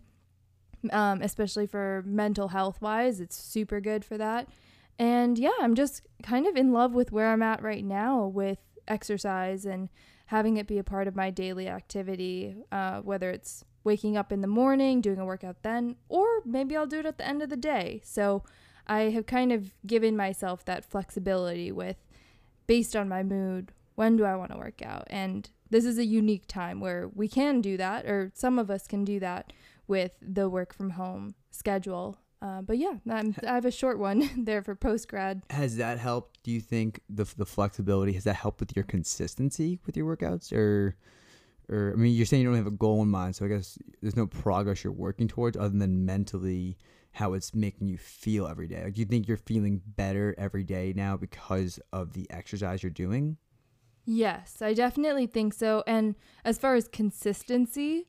[0.92, 4.48] Um, especially for mental health wise, it's super good for that.
[5.00, 8.60] And yeah, I'm just kind of in love with where I'm at right now with
[8.88, 9.90] exercise and
[10.28, 14.42] having it be a part of my daily activity, uh, whether it's waking up in
[14.42, 17.50] the morning, doing a workout then, or maybe I'll do it at the end of
[17.50, 18.02] the day.
[18.04, 18.44] So
[18.88, 21.98] I have kind of given myself that flexibility with
[22.68, 25.08] based on my mood, when do I want to work out?
[25.10, 28.88] And this is a unique time where we can do that, or some of us
[28.88, 29.54] can do that
[29.88, 32.18] with the work from home schedule.
[32.46, 35.42] Uh, but yeah, I'm, I have a short one there for post grad.
[35.50, 36.44] Has that helped?
[36.44, 40.54] Do you think the the flexibility has that helped with your consistency with your workouts,
[40.54, 40.96] or
[41.70, 43.80] or I mean, you're saying you don't have a goal in mind, so I guess
[44.02, 46.78] there's no progress you're working towards other than mentally
[47.14, 48.84] how it's making you feel every day.
[48.84, 52.90] Like, do you think you're feeling better every day now because of the exercise you're
[52.92, 53.38] doing?
[54.06, 55.84] Yes, I definitely think so.
[55.88, 58.08] And as far as consistency,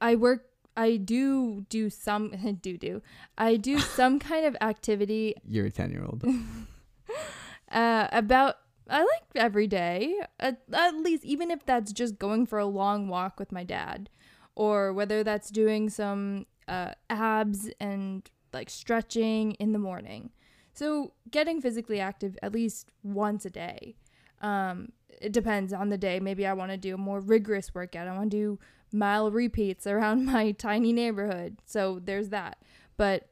[0.00, 0.47] I work.
[0.78, 2.30] I do do some
[2.62, 3.02] do do.
[3.36, 6.24] I do some kind of activity You're a ten year old.
[7.72, 8.54] uh, about
[8.88, 13.08] I like every day, at, at least even if that's just going for a long
[13.08, 14.08] walk with my dad,
[14.54, 20.30] or whether that's doing some uh, abs and like stretching in the morning.
[20.72, 23.96] So getting physically active at least once a day.
[24.40, 26.20] Um, it depends on the day.
[26.20, 28.06] Maybe I want to do a more rigorous workout.
[28.06, 28.58] I want to do
[28.92, 31.58] mile repeats around my tiny neighborhood.
[31.66, 32.58] So there's that.
[32.96, 33.28] But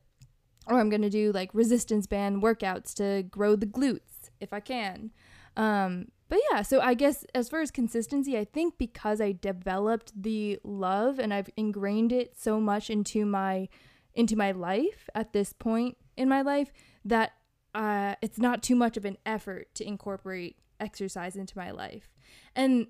[0.67, 4.61] or I'm going to do like resistance band workouts to grow the glutes if I
[4.61, 5.13] can.
[5.57, 10.13] Um, but yeah, so I guess as far as consistency, I think because I developed
[10.21, 13.69] the love and I've ingrained it so much into my
[14.15, 16.73] into my life at this point in my life
[17.05, 17.33] that
[17.75, 22.09] uh, it's not too much of an effort to incorporate exercise into my life.
[22.55, 22.87] And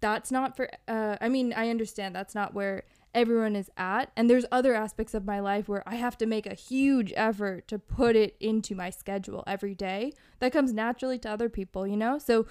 [0.00, 2.84] that's not for uh, I mean, I understand that's not where
[3.14, 4.10] everyone is at.
[4.16, 7.66] And there's other aspects of my life where I have to make a huge effort
[7.68, 10.12] to put it into my schedule every day.
[10.38, 12.18] That comes naturally to other people, you know?
[12.18, 12.46] So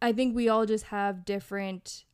[0.00, 2.04] I think we all just have different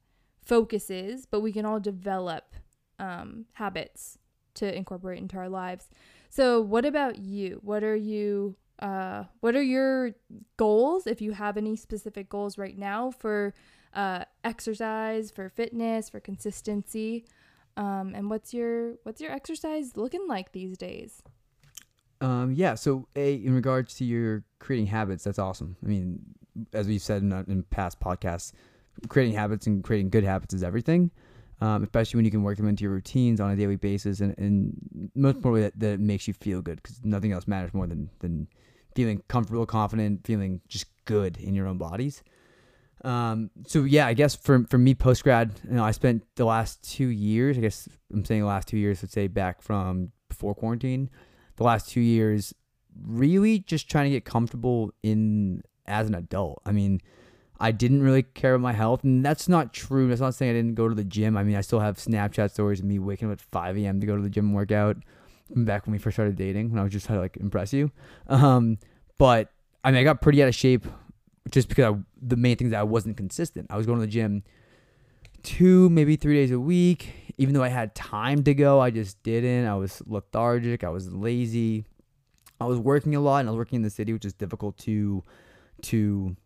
[0.44, 2.54] focuses, but we can all develop
[2.98, 4.18] um, habits
[4.54, 5.88] to incorporate into our lives.
[6.28, 7.60] So, what about you?
[7.62, 8.56] What are you?
[8.78, 10.12] Uh, what are your
[10.56, 13.52] goals, if you have any specific goals right now for
[13.94, 17.24] uh, exercise, for fitness, for consistency?
[17.76, 21.22] Um, and what's your what's your exercise looking like these days?
[22.20, 22.74] Um, yeah.
[22.74, 25.76] So, a in regards to your creating habits, that's awesome.
[25.82, 26.20] I mean,
[26.72, 28.52] as we've said in, in past podcasts,
[29.08, 31.10] creating habits and creating good habits is everything.
[31.62, 34.34] Um, especially when you can work them into your routines on a daily basis, and,
[34.38, 37.86] and most importantly, that, that it makes you feel good because nothing else matters more
[37.86, 38.48] than than
[38.94, 42.22] feeling comfortable, confident, feeling just good in your own bodies.
[43.04, 46.44] Um, so yeah, I guess for for me post grad, you know, I spent the
[46.44, 47.56] last two years.
[47.56, 49.02] I guess I'm saying the last two years.
[49.02, 51.08] Let's say back from before quarantine,
[51.56, 52.54] the last two years,
[53.06, 56.60] really just trying to get comfortable in as an adult.
[56.66, 57.00] I mean,
[57.58, 60.08] I didn't really care about my health, and that's not true.
[60.08, 61.36] That's not saying I didn't go to the gym.
[61.36, 64.00] I mean, I still have Snapchat stories of me waking up at 5 a.m.
[64.00, 64.96] to go to the gym and work out.
[65.54, 67.90] Back when we first started dating, when I was just trying to like impress you.
[68.28, 68.78] Um,
[69.18, 69.50] but
[69.82, 70.86] I mean, I got pretty out of shape
[71.50, 73.66] just because I, the main thing is that I wasn't consistent.
[73.70, 74.42] I was going to the gym
[75.42, 77.34] two, maybe three days a week.
[77.38, 79.66] Even though I had time to go, I just didn't.
[79.66, 80.84] I was lethargic.
[80.84, 81.86] I was lazy.
[82.60, 84.76] I was working a lot, and I was working in the city, which is difficult
[84.78, 85.24] to
[85.82, 86.36] to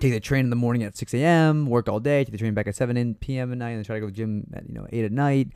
[0.00, 2.54] take the train in the morning at 6 a.m., work all day, take the train
[2.54, 3.52] back at 7 p.m.
[3.52, 5.12] at night, and then try to go to the gym at you know 8 at
[5.12, 5.48] night.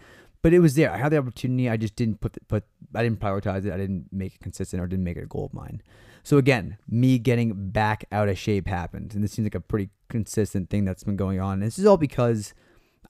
[0.42, 0.92] But it was there.
[0.92, 1.68] I had the opportunity.
[1.68, 2.64] I just didn't put the, put.
[2.94, 3.72] I didn't prioritize it.
[3.72, 5.82] I didn't make it consistent, or didn't make it a goal of mine.
[6.22, 9.90] So again, me getting back out of shape happened, and this seems like a pretty
[10.08, 11.54] consistent thing that's been going on.
[11.54, 12.54] And this is all because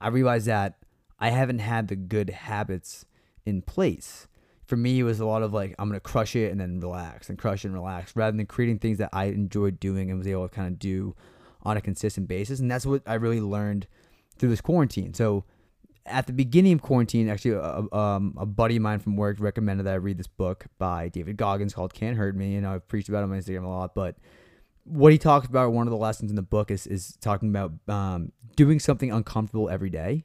[0.01, 0.79] I realized that
[1.19, 3.05] I haven't had the good habits
[3.45, 4.27] in place.
[4.67, 7.29] For me, it was a lot of like I'm gonna crush it and then relax
[7.29, 10.49] and crush and relax, rather than creating things that I enjoyed doing and was able
[10.49, 11.15] to kind of do
[11.63, 12.61] on a consistent basis.
[12.61, 13.87] And that's what I really learned
[14.39, 15.13] through this quarantine.
[15.13, 15.45] So
[16.07, 19.86] at the beginning of quarantine, actually, a, um, a buddy of mine from work recommended
[19.86, 23.09] that I read this book by David Goggins called "Can't Hurt Me," and I've preached
[23.09, 23.94] about it on Instagram a lot.
[23.94, 24.16] But
[24.84, 27.72] what he talks about, one of the lessons in the book, is is talking about
[27.88, 30.24] um, doing something uncomfortable every day.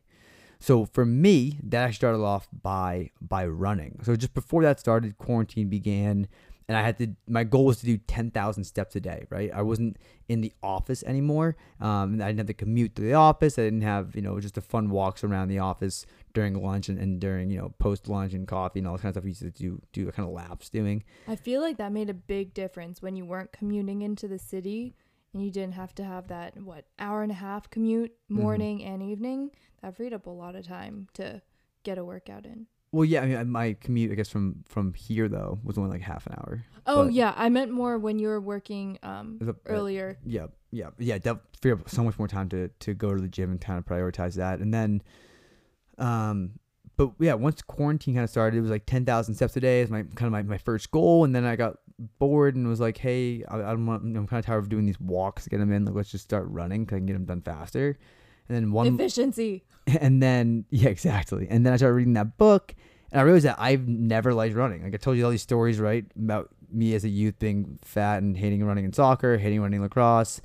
[0.59, 3.99] So for me, that actually started off by by running.
[4.03, 6.27] So just before that started, quarantine began
[6.67, 7.15] and I had to.
[7.27, 9.25] My goal was to do ten thousand steps a day.
[9.29, 9.97] Right, I wasn't
[10.27, 11.55] in the office anymore.
[11.79, 13.57] Um, I didn't have to commute to the office.
[13.57, 16.99] I didn't have you know just a fun walks around the office during lunch and,
[16.99, 19.23] and during you know post lunch and coffee and all that kind of stuff.
[19.23, 21.03] We used to do do kind of laps doing.
[21.27, 24.93] I feel like that made a big difference when you weren't commuting into the city
[25.33, 28.41] and you didn't have to have that what hour and a half commute Mm-hmm.
[28.41, 29.51] morning and evening.
[29.81, 31.41] That freed up a lot of time to
[31.83, 32.67] get a workout in.
[32.91, 36.01] Well, yeah, I mean, my commute, I guess from from here though, was only like
[36.01, 36.63] half an hour.
[36.85, 40.17] Oh But- yeah, I meant more when you were working um The- uh, earlier.
[40.25, 41.17] Yeah, yeah, yeah.
[41.25, 41.41] Up
[41.87, 44.59] so much more time to to go to the gym and kind of prioritize that,
[44.59, 45.01] and then,
[45.97, 46.51] um,
[46.95, 49.81] but yeah, once quarantine kind of started, it was like ten thousand steps a day
[49.81, 51.77] is my kind of my, my first goal, and then I got
[52.19, 54.85] bored and was like, hey, I, I don't want, I'm kind of tired of doing
[54.85, 55.83] these walks to get them in.
[55.85, 57.97] Like, let's just start running because I can get them done faster.
[58.49, 59.63] And then one Efficiency.
[59.99, 61.47] and then yeah, exactly.
[61.49, 62.75] And then I started reading that book,
[63.11, 64.83] and I realized that I've never liked running.
[64.83, 68.21] Like I told you all these stories, right, about me as a youth being fat
[68.21, 70.41] and hating running in soccer, hating running lacrosse.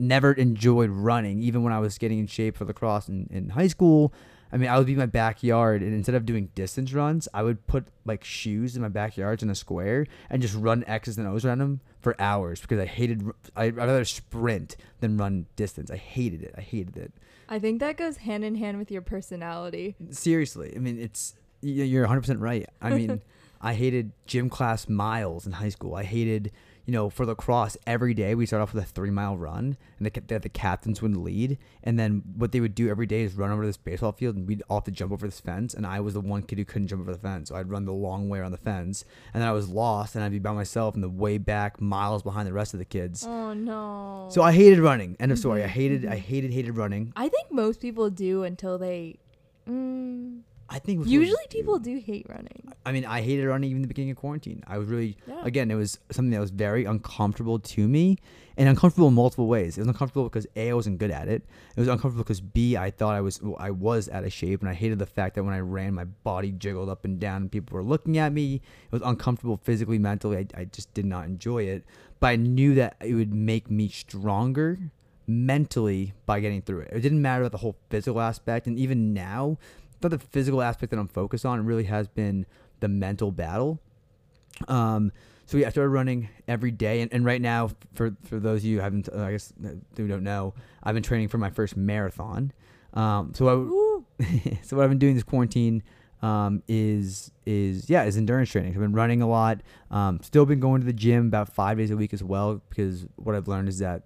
[0.00, 3.66] Never enjoyed running, even when I was getting in shape for lacrosse in, in high
[3.66, 4.12] school.
[4.52, 7.42] I mean, I would be in my backyard, and instead of doing distance runs, I
[7.42, 11.26] would put like shoes in my backyards in a square and just run X's and
[11.26, 13.22] O's around them for hours because I hated.
[13.54, 15.90] I'd rather sprint than run distance.
[15.90, 16.54] I hated it.
[16.56, 17.12] I hated it.
[17.50, 19.94] I think that goes hand in hand with your personality.
[20.10, 22.66] Seriously, I mean, it's you're 100 percent right.
[22.80, 23.20] I mean,
[23.60, 25.94] I hated gym class miles in high school.
[25.94, 26.50] I hated,
[26.88, 30.06] you know, for lacrosse, every day we start off with a three mile run, and
[30.06, 31.58] the, the, the captains would lead.
[31.84, 34.48] And then what they would do every day is run over this baseball field, and
[34.48, 35.74] we'd all have to jump over this fence.
[35.74, 37.84] And I was the one kid who couldn't jump over the fence, so I'd run
[37.84, 40.52] the long way around the fence, and then I was lost, and I'd be by
[40.52, 43.22] myself in the way back, miles behind the rest of the kids.
[43.28, 44.28] Oh no.
[44.30, 45.14] So I hated running.
[45.20, 45.62] End of story.
[45.62, 46.20] I Mhm, hated, I mhm.
[46.20, 47.12] hated, hated running.
[47.14, 49.18] I think most people do until they.
[49.68, 52.70] Mm, I think usually people do hate running.
[52.84, 54.62] I mean, I hated running even in the beginning of quarantine.
[54.66, 55.40] I was really, Yeah.
[55.44, 58.18] again, it was something that was very uncomfortable to me
[58.58, 59.78] and uncomfortable in multiple ways.
[59.78, 61.46] It was uncomfortable because A, I wasn't good at it.
[61.74, 64.68] It was uncomfortable because B, I thought I was, I was out of shape and
[64.68, 67.52] I hated the fact that when I ran, my body jiggled up and down and
[67.52, 68.56] people were looking at me.
[68.56, 70.36] It was uncomfortable physically, mentally.
[70.36, 71.84] I, I just did not enjoy it.
[72.20, 74.78] But I knew that it would make me stronger
[75.26, 76.88] mentally by getting through it.
[76.92, 78.66] It didn't matter about the whole physical aspect.
[78.66, 79.58] And even now,
[80.02, 81.58] not the physical aspect that I'm focused on.
[81.58, 82.46] It really has been
[82.80, 83.80] the mental battle.
[84.66, 85.12] Um,
[85.46, 88.64] so yeah, I started running every day, and, and right now, for for those of
[88.66, 89.52] you who haven't, uh, I guess
[89.96, 92.52] who don't know, I've been training for my first marathon.
[92.92, 94.24] Um, so I,
[94.62, 95.82] so what I've been doing this quarantine
[96.20, 98.72] um, is is yeah is endurance training.
[98.72, 99.60] I've been running a lot.
[99.90, 103.06] Um, still been going to the gym about five days a week as well because
[103.16, 104.02] what I've learned is that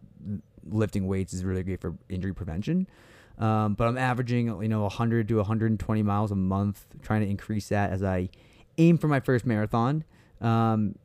[0.64, 2.86] lifting weights is really great for injury prevention.
[3.38, 7.68] Um, but I'm averaging you know 100 to 120 miles a month, trying to increase
[7.68, 8.28] that as I
[8.78, 10.04] aim for my first marathon.
[10.40, 10.96] Um,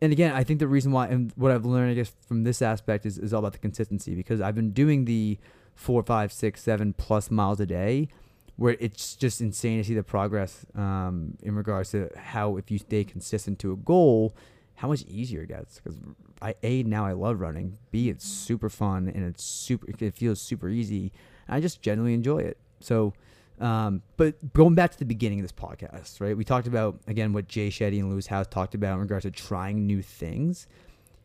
[0.00, 2.62] and again, I think the reason why and what I've learned, I guess, from this
[2.62, 5.38] aspect is, is all about the consistency because I've been doing the
[5.74, 8.08] four, five, six, seven plus miles a day,
[8.56, 12.78] where it's just insane to see the progress um, in regards to how if you
[12.78, 14.36] stay consistent to a goal,
[14.76, 15.80] how much easier it gets.
[15.80, 15.98] Because
[16.40, 17.78] I a now I love running.
[17.90, 19.86] B it's super fun and it's super.
[19.98, 21.12] It feels super easy.
[21.48, 22.58] I just generally enjoy it.
[22.80, 23.14] So.
[23.60, 26.36] Um, but going back to the beginning of this podcast, right?
[26.36, 29.32] We talked about again what Jay Shetty and Lewis Howes talked about in regards to
[29.32, 30.68] trying new things.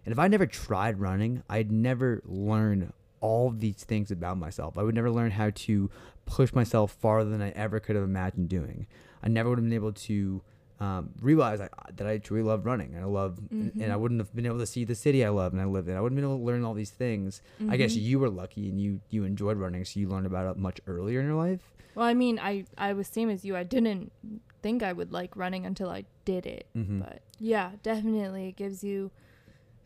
[0.03, 4.77] And if I never tried running, I'd never learn all these things about myself.
[4.77, 5.89] I would never learn how to
[6.25, 8.85] push myself farther than I ever could have imagined doing.
[9.23, 10.41] I never would have been able to
[10.79, 12.93] um, realize I, that I truly love running.
[12.95, 13.99] And I love, and I Mhm.
[13.99, 15.95] wouldn't have been able to see the city I love and I live in.
[15.95, 17.41] I wouldn't have been able to learn all these things.
[17.69, 18.01] I guess Mhm.
[18.01, 21.19] you were lucky and you you enjoyed running, so you learned about it much earlier
[21.19, 21.71] in your life.
[21.95, 23.55] Well, I mean, I I was same as you.
[23.55, 24.11] I didn't
[24.61, 26.65] think I would like running until I did it.
[26.75, 26.99] Mm-hmm.
[27.01, 29.11] But yeah, definitely it gives you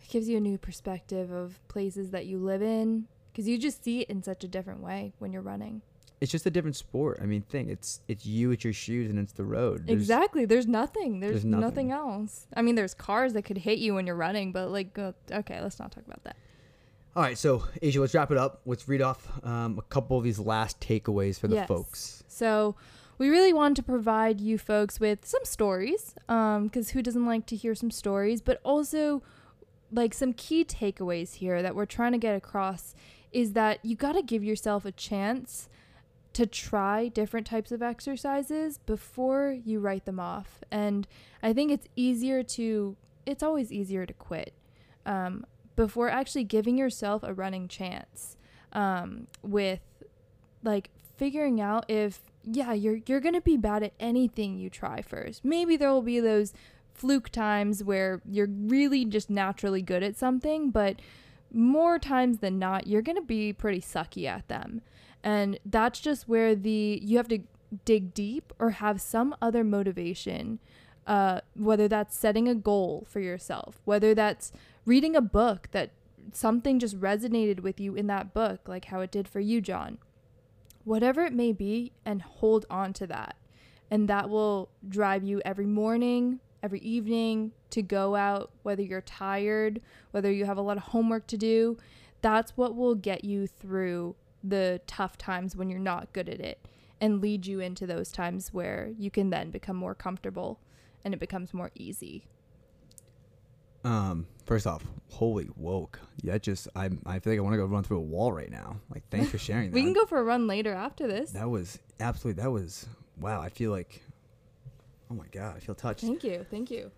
[0.01, 3.83] it gives you a new perspective of places that you live in because you just
[3.83, 5.81] see it in such a different way when you're running.
[6.19, 7.19] It's just a different sport.
[7.21, 9.85] I mean, think it's it's you, it's your shoes, and it's the road.
[9.85, 10.45] There's- exactly.
[10.45, 11.19] There's nothing.
[11.19, 11.89] There's, there's nothing.
[11.89, 11.91] nothing.
[11.91, 12.47] else.
[12.55, 15.61] I mean, there's cars that could hit you when you're running, but like, uh, okay,
[15.61, 16.35] let's not talk about that.
[17.15, 18.61] All right, so Asia, let's wrap it up.
[18.65, 21.67] Let's read off um, a couple of these last takeaways for the Yes.
[21.67, 22.23] folks.
[22.27, 22.75] So,
[23.17, 27.55] we really want to provide you folks with some stories, because who doesn't like to
[27.55, 29.23] hear some stories, but also
[29.91, 32.93] like some key takeaways here that we're trying to get across
[33.31, 35.67] is that you got to give yourself a chance
[36.37, 40.59] to try different types of exercises before you write them off.
[40.69, 41.07] And
[41.41, 44.53] I think it's easier to, it's always easier to quit
[45.07, 48.37] um, before actually giving yourself a running chance
[48.73, 49.79] um, with
[50.61, 55.43] like figuring out if yeah you're you're gonna be bad at anything you try first
[55.43, 56.53] maybe there will be those
[56.93, 60.97] fluke times where you're really just naturally good at something but
[61.51, 64.81] more times than not you're gonna be pretty sucky at them
[65.23, 67.39] and that's just where the you have to
[67.85, 70.59] dig deep or have some other motivation
[71.05, 74.51] uh, whether that's setting a goal for yourself whether that's
[74.85, 75.91] reading a book that
[76.33, 79.97] something just resonated with you in that book like how it did for you john
[80.87, 83.35] whatever it may be, and hold on to that.
[83.91, 89.81] And that will drive you every morning, every evening to go out, whether you're tired,
[90.11, 91.77] whether you have a lot of homework to do.
[92.21, 96.65] That's what will get you through the tough times when you're not good at it
[97.01, 100.59] and lead you into those times where you can then become more comfortable
[101.03, 102.25] and it becomes more easy.
[103.83, 105.99] Um, first off, holy woke.
[106.21, 108.49] Yeah, just I I feel like I want to go run through a wall right
[108.51, 108.77] now.
[108.93, 109.75] Like, thanks for sharing that.
[109.75, 111.31] We can go for a run later after this.
[111.31, 112.41] That was absolutely.
[112.43, 112.85] That was
[113.19, 113.39] wow.
[113.41, 114.01] I feel like.
[115.09, 116.01] Oh my god, I feel touched.
[116.01, 116.45] Thank you.
[116.49, 116.91] Thank you.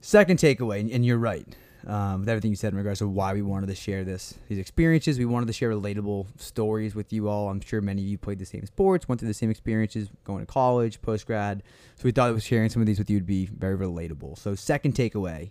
[0.00, 1.46] Second takeaway, and- and you're right
[1.86, 4.58] um, with everything you said in regards to why we wanted to share this, these
[4.58, 5.18] experiences.
[5.18, 7.48] We wanted to share relatable stories with you all.
[7.48, 10.40] I'm sure many of you played the same sports, went through the same experiences, going
[10.40, 11.62] to college, post grad.
[11.96, 14.38] So we thought that sharing some of these with you would be very relatable.
[14.38, 15.50] So second takeaway,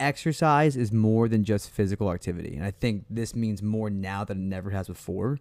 [0.00, 4.38] exercise is more than just physical activity, and I think this means more now than
[4.38, 5.38] it never has before.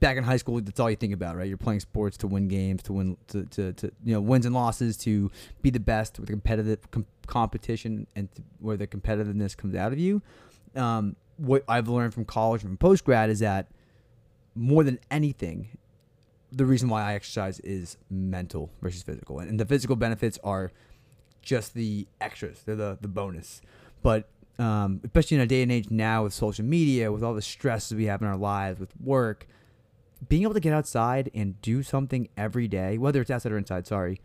[0.00, 1.48] Back in high school, that's all you think about, right?
[1.48, 4.54] You're playing sports to win games, to win, to, to, to you know, wins and
[4.54, 5.30] losses, to
[5.62, 9.98] be the best with competitive com- competition and to, where the competitiveness comes out of
[9.98, 10.22] you.
[10.74, 13.68] Um, what I've learned from college and from post grad is that
[14.54, 15.68] more than anything,
[16.50, 20.72] the reason why I exercise is mental versus physical, and, and the physical benefits are
[21.42, 23.60] just the extras; they're the the bonus.
[24.02, 24.28] But
[24.58, 27.96] um, especially in a day and age now with social media, with all the stresses
[27.96, 29.46] we have in our lives, with work,
[30.26, 33.86] being able to get outside and do something every day, whether it's outside or inside,
[33.86, 34.20] sorry,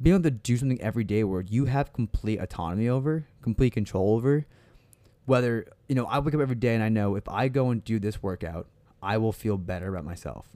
[0.00, 4.14] being able to do something every day where you have complete autonomy over, complete control
[4.14, 4.46] over,
[5.26, 7.84] whether, you know, I wake up every day and I know if I go and
[7.84, 8.66] do this workout,
[9.02, 10.46] I will feel better about myself.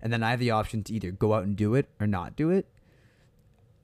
[0.00, 2.36] And then I have the option to either go out and do it or not
[2.36, 2.66] do it.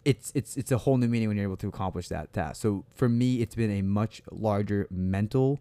[0.05, 2.61] It's it's it's a whole new meaning when you're able to accomplish that task.
[2.61, 5.61] So for me, it's been a much larger mental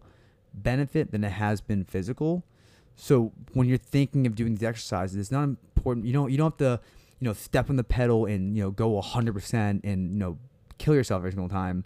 [0.52, 2.44] benefit than it has been physical.
[2.96, 6.06] So when you're thinking of doing these exercises, it's not important.
[6.06, 6.80] You don't you don't have to,
[7.20, 10.38] you know, step on the pedal and you know go 100% and you know
[10.78, 11.84] kill yourself every single time.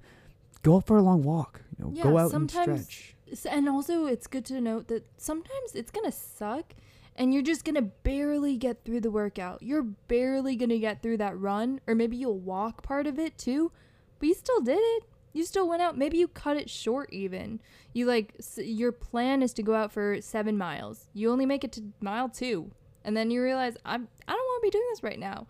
[0.63, 1.63] Go out for a long walk.
[1.79, 3.15] You know, Yeah, go out and stretch.
[3.49, 6.75] And also, it's good to note that sometimes it's gonna suck,
[7.15, 9.63] and you're just gonna barely get through the workout.
[9.63, 13.71] You're barely gonna get through that run, or maybe you'll walk part of it too,
[14.19, 15.05] but you still did it.
[15.39, 15.97] You still went out.
[15.97, 17.61] Maybe you cut it short even.
[17.93, 21.07] You like s- your plan is to go out for seven miles.
[21.15, 22.73] You only make it to mile two,
[23.05, 25.47] and then you realize I'm I don't want to be doing this right now,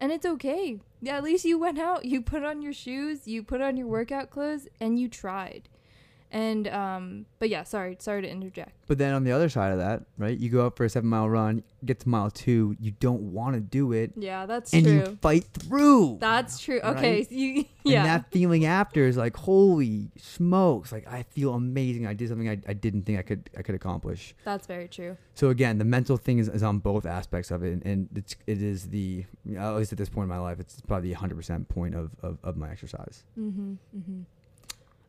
[0.00, 0.80] and it's okay.
[1.02, 2.06] Yeah, at least you went out.
[2.06, 3.28] You put on your shoes.
[3.28, 5.68] You put on your workout clothes, and you tried.
[6.36, 8.72] And um, but yeah, sorry, sorry to interject.
[8.86, 10.36] But then on the other side of that, right?
[10.38, 13.54] You go out for a seven mile run, get to mile two, you don't want
[13.54, 14.92] to do it, Yeah, that's and true.
[14.94, 16.18] you fight through.
[16.20, 16.80] that's true.
[16.84, 17.28] Okay, Right?
[17.28, 18.02] so you And yeah.
[18.04, 20.92] that feeling after is like, holy smokes!
[20.92, 22.06] Like I feel amazing.
[22.06, 24.34] I did something I, I didn't think I could I could accomplish.
[24.44, 25.16] that's very true.
[25.34, 28.36] So again, the mental thing is, is on both aspects of it, and, and it's
[28.46, 29.24] it is the
[29.56, 32.10] at least at this point in my life, it's probably the hundred percent point of,
[32.22, 33.24] of, of my exercise.
[33.38, 33.72] Mm-hmm.
[33.96, 34.20] Mm-hmm.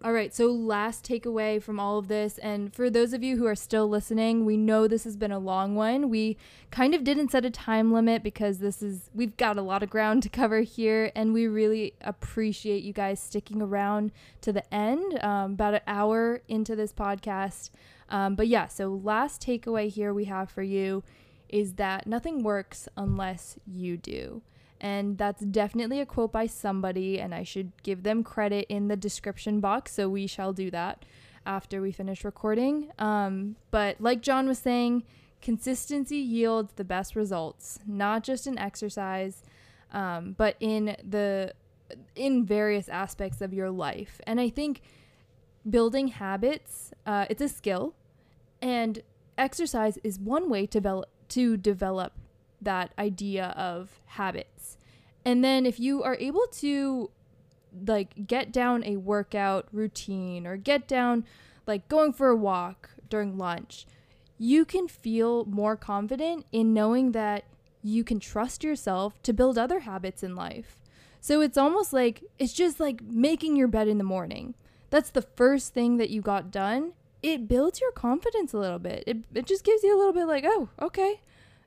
[0.03, 0.31] All right.
[0.33, 3.89] So last takeaway from all of this, and for those of you who are still
[3.89, 6.09] listening, we know this has been a long one.
[6.09, 6.37] We
[6.69, 9.89] kind of didn't set a time limit because this is we've got a lot of
[9.89, 15.17] ground to cover here, and we really appreciate you guys sticking around to the end.
[15.23, 17.71] Um, about an hour into this podcast,
[18.09, 18.67] um, but yeah.
[18.67, 21.03] So last takeaway here we have for you
[21.49, 24.43] is that nothing works unless you do.
[24.80, 28.95] And that's definitely a quote by somebody, and I should give them credit in the
[28.95, 29.93] description box.
[29.93, 31.03] So we shall do that
[31.45, 32.91] after we finish recording.
[32.99, 35.03] Um, but like John was saying,
[35.41, 39.43] consistency yields the best results, not just in exercise,
[39.91, 41.53] um, but in the
[42.15, 44.19] in various aspects of your life.
[44.28, 44.82] And I think
[45.67, 47.95] building habits, uh, it's a skill,
[48.61, 49.01] and
[49.38, 52.13] exercise is one way to develop to develop
[52.62, 54.78] that idea of habits.
[55.26, 57.12] And then if you are able to
[57.86, 61.26] like get down a workout routine or get down
[61.66, 63.86] like going for a walk during lunch,
[64.38, 67.43] you can feel more confident in knowing that
[67.84, 70.78] you can trust yourself to build other habits in life.
[71.20, 74.55] So it's almost like it's just like making your bed in the morning.
[74.89, 76.93] That's the first thing that you got done.
[77.22, 79.03] It builds your confidence a little bit.
[79.08, 81.20] It, it just gives you a little bit like, oh, okay,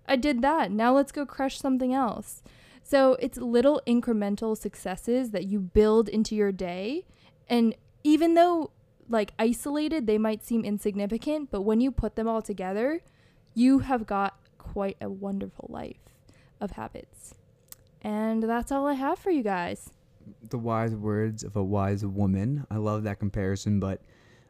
[0.06, 0.70] I did that.
[0.70, 2.42] Now let's go crush something else.
[2.82, 7.04] So it's little incremental successes that you build into your day.
[7.48, 8.72] And even though,
[9.08, 13.00] like, isolated, they might seem insignificant, but when you put them all together,
[13.54, 15.96] you have got quite a wonderful life
[16.60, 17.34] of habits.
[18.02, 19.90] And that's all I have for you guys.
[20.48, 22.66] The wise words of a wise woman.
[22.70, 24.00] I love that comparison, but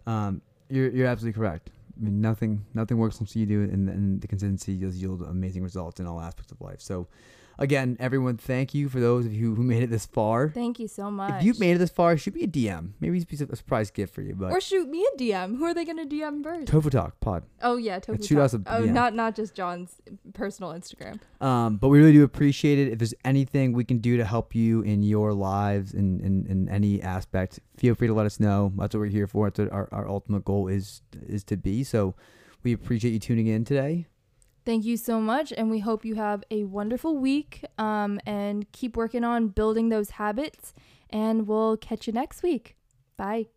[0.06, 1.70] um, you're you're absolutely correct.
[1.98, 5.22] I mean, nothing nothing works unless you do it, and, and the consistency does yield
[5.22, 6.80] amazing results in all aspects of life.
[6.80, 7.08] So,
[7.60, 10.48] again, everyone, thank you for those of you who made it this far.
[10.48, 11.34] Thank you so much.
[11.34, 12.92] If you've made it this far, shoot me a DM.
[12.98, 14.34] Maybe it's a surprise gift for you.
[14.34, 15.58] But or shoot me a DM.
[15.58, 16.66] Who are they gonna DM first?
[16.66, 17.44] Tofu Talk Pod.
[17.62, 18.44] oh yeah, Tofu shoot Talk.
[18.44, 20.00] us a Oh, not not just John's
[20.32, 21.20] personal Instagram.
[21.40, 22.92] Um, but we really do appreciate it.
[22.92, 26.68] If there's anything we can do to help you in your lives in, in, in
[26.68, 28.72] any aspect, feel free to let us know.
[28.76, 29.46] That's what we're here for.
[29.46, 31.84] That's what our, our ultimate goal is is to be.
[31.84, 32.14] So
[32.62, 34.06] we appreciate you tuning in today.
[34.70, 37.64] Thank you so much, and we hope you have a wonderful week.
[37.76, 40.74] Um, and keep working on building those habits.
[41.10, 42.76] And we'll catch you next week.
[43.16, 43.48] Bye.